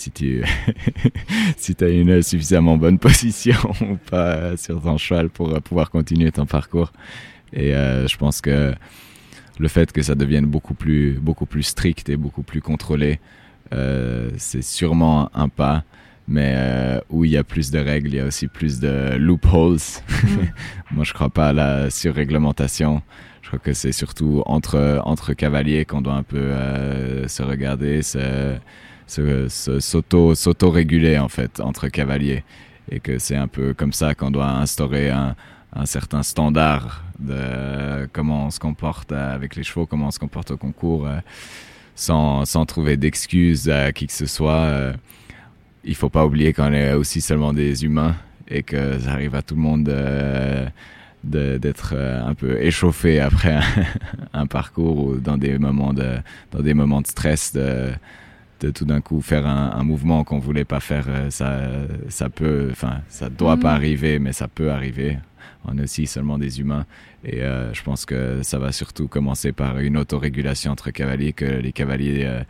[0.00, 0.42] si tu
[1.84, 6.46] as une suffisamment bonne position ou pas sur ton cheval pour euh, pouvoir continuer ton
[6.46, 6.92] parcours.
[7.52, 8.74] Et euh, je pense que
[9.60, 13.20] le fait que ça devienne beaucoup plus, beaucoup plus strict et beaucoup plus contrôlé,
[13.72, 15.84] euh, c'est sûrement un pas.
[16.28, 19.80] Mais où il y a plus de règles, il y a aussi plus de loopholes.
[20.22, 20.26] Mm.
[20.92, 23.02] Moi, je crois pas à la surréglementation.
[23.42, 26.52] Je crois que c'est surtout entre, entre cavaliers qu'on doit un peu
[27.26, 28.58] se regarder, se,
[29.80, 32.44] s'auto s'auto réguler en fait entre cavaliers
[32.90, 35.34] et que c'est un peu comme ça qu'on doit instaurer un,
[35.74, 40.50] un, certain standard de comment on se comporte avec les chevaux, comment on se comporte
[40.50, 41.18] au concours, euh,
[41.94, 44.52] sans, sans trouver d'excuses à qui que ce soit.
[44.52, 44.92] Euh,
[45.84, 48.16] il faut pas oublier qu'on est aussi seulement des humains
[48.48, 49.84] et que ça arrive à tout le monde
[51.24, 53.62] d'être euh, un peu échauffé après un,
[54.32, 56.16] un, parcours ou dans des moments de
[56.50, 57.92] dans des moments de stress de
[58.60, 61.60] de tout d'un coup faire un, mouvement qu'on voulait pas faire, euh, ça,
[62.08, 63.76] ça peut, enfin, ça doit pas mhm.
[63.76, 65.18] arriver, mais ça peut arriver.
[65.64, 66.86] On est aussi seulement des humains.
[67.24, 71.44] Et euh, je pense que ça va surtout commencer par une autorégulation entre cavaliers, que
[71.44, 72.42] les cavaliers euh,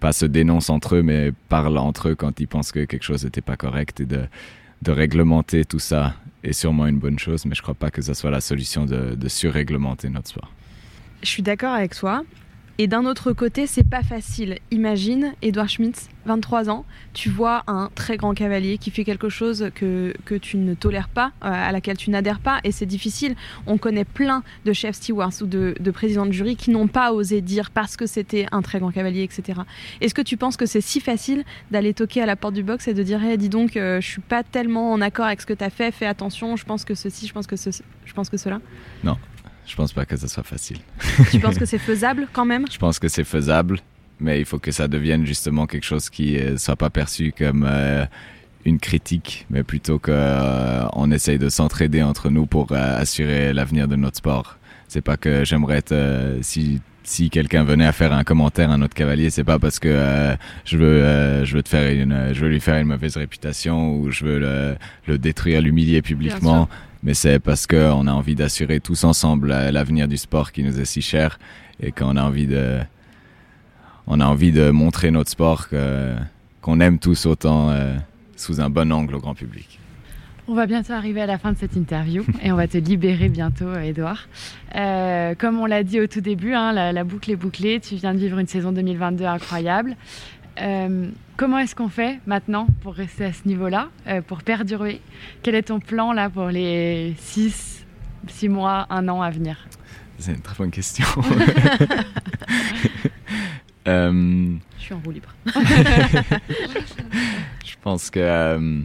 [0.00, 3.24] pas se dénoncent entre eux, mais parlent entre eux quand ils pensent que quelque chose
[3.24, 4.00] n'était pas correct.
[4.00, 4.28] Et de,
[4.86, 8.30] réglementer tout ça est sûrement une bonne chose, mais je crois pas que ça soit
[8.30, 10.52] la solution de surréglementer notre sport.
[11.22, 12.22] Je suis d'accord avec toi.
[12.78, 14.58] Et d'un autre côté, c'est pas facile.
[14.70, 19.70] Imagine, Edouard Schmitz, 23 ans, tu vois un très grand cavalier qui fait quelque chose
[19.74, 20.12] que,
[20.42, 23.34] tu ne tolères pas, euh, à laquelle tu n'adhères pas, et c'est difficile.
[23.66, 27.40] On connaît plein de chefs stewards ou de, présidents de jury qui n'ont pas osé
[27.40, 29.60] dire parce que c'était un très grand cavalier, etc.
[30.02, 32.88] Est-ce que tu penses que c'est si facile d'aller toquer à la porte du box
[32.88, 35.46] et de dire hey, dis donc, euh, je suis pas tellement en accord avec ce
[35.46, 37.70] que tu as fait, fais attention, je pense que ceci, je pense que, ce,
[38.04, 38.60] je pense que cela?
[39.02, 39.16] Non,
[39.66, 40.78] je pense pas que ça soit facile.
[41.30, 42.64] Tu penses que c'est faisable quand même?
[42.70, 43.80] Je pense que c'est faisable,
[44.20, 47.32] mais il faut que ça devienne justement quelque chose qui ne euh, soit pas perçu
[47.36, 48.06] comme euh,
[48.64, 53.96] une critique, mais plutôt qu'on euh, essaye de s'entraider entre nous pour assurer l'avenir de
[53.96, 54.56] notre sport.
[54.88, 58.82] C'est pas que j'aimerais être si si quelqu'un venait à faire un commentaire à un
[58.82, 62.48] autre cavalier, c'est pas parce que je veux je veux te faire une je veux
[62.48, 66.68] lui faire une mauvaise réputation ou je veux le, le détruire, l'humilier publiquement
[67.02, 70.84] mais c'est parce qu'on a envie d'assurer tous ensemble l'avenir du sport qui nous est
[70.84, 71.38] si cher
[71.80, 72.78] et qu'on a envie de,
[74.06, 75.68] on a envie de montrer notre sport
[76.60, 77.94] qu'on aime tous autant euh,
[78.36, 79.78] sous un bon angle au grand public.
[80.48, 83.28] On va bientôt arriver à la fin de cette interview et on va te libérer
[83.28, 84.28] bientôt, Edouard.
[84.76, 87.80] Euh, comme on l'a dit au tout début, hein, la, la, boucle est bouclée.
[87.80, 89.96] Tu viens de vivre une saison 2022 incroyable.
[90.60, 95.00] Euh, comment est-ce qu'on fait maintenant pour rester à ce niveau-là, euh, pour perdurer?
[95.42, 97.84] Quel est ton plan là pour les 6,
[98.26, 99.66] 6 mois, 1 an à venir?
[100.18, 101.06] C'est une très bonne question.
[103.88, 105.32] Euh, je suis en roue libre.
[107.64, 108.84] je pense que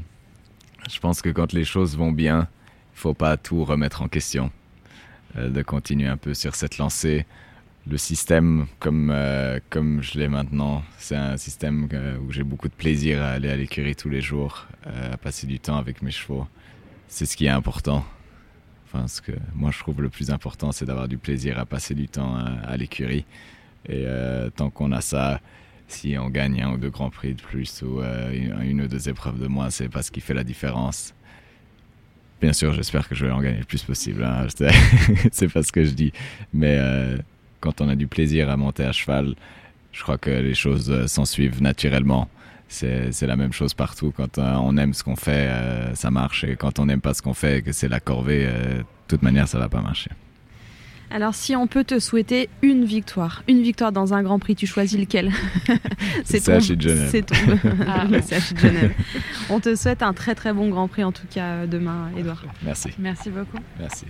[0.88, 2.48] je pense que quand les choses vont bien,
[2.94, 4.52] il faut pas tout remettre en question,
[5.36, 7.26] de continuer un peu sur cette lancée
[7.88, 11.88] le système comme, euh, comme je l'ai maintenant, c'est un système
[12.26, 15.48] où j'ai beaucoup de plaisir à aller à l'écurie tous les jours, euh, à passer
[15.48, 16.48] du temps avec mes chevaux.
[17.08, 18.06] C'est ce qui est important.
[18.86, 21.96] Enfin, ce que moi je trouve le plus important, c'est d'avoir du plaisir à passer
[21.96, 23.26] du temps à, l'écurie.
[23.88, 25.42] Et euh, tant qu'on a ça,
[25.88, 29.40] si on gagne un ou deux grands prix de plus ou une, ou deux épreuves
[29.40, 31.14] de moins, c'est pas ce qui fait la différence.
[32.42, 34.24] Bien sûr, j'espère que je vais en gagner le plus possible.
[34.24, 34.48] Hein.
[35.32, 36.12] c'est pas ce que je dis.
[36.54, 36.78] Mais
[37.62, 39.36] quand on a du plaisir à monter à cheval,
[39.92, 42.28] je crois que les choses euh, s'en suivent naturellement.
[42.68, 44.14] C'est la même chose partout.
[44.16, 46.46] Quand euh, on aime ce qu'on fait, euh, ça marche.
[46.46, 49.24] Et quand on n'aime pas ce qu'on fait et que c'est la corvée, de toute
[49.24, 50.10] manière, ça va pas marcher.
[51.14, 54.68] Alors, si on peut te souhaiter une victoire, une victoire dans un Grand Prix, tu
[54.68, 55.34] choisis lequel?
[56.24, 56.54] C'est ton.
[56.56, 57.10] de Genève.
[57.12, 57.36] C'est ton.
[57.86, 58.94] ah, le CHI de Genève.
[59.50, 62.46] On te souhaite un très très bon Grand Prix en tout cas demain, Edouard.
[62.64, 62.92] Merci.
[62.98, 63.60] Merci beaucoup.
[63.78, 64.06] Merci.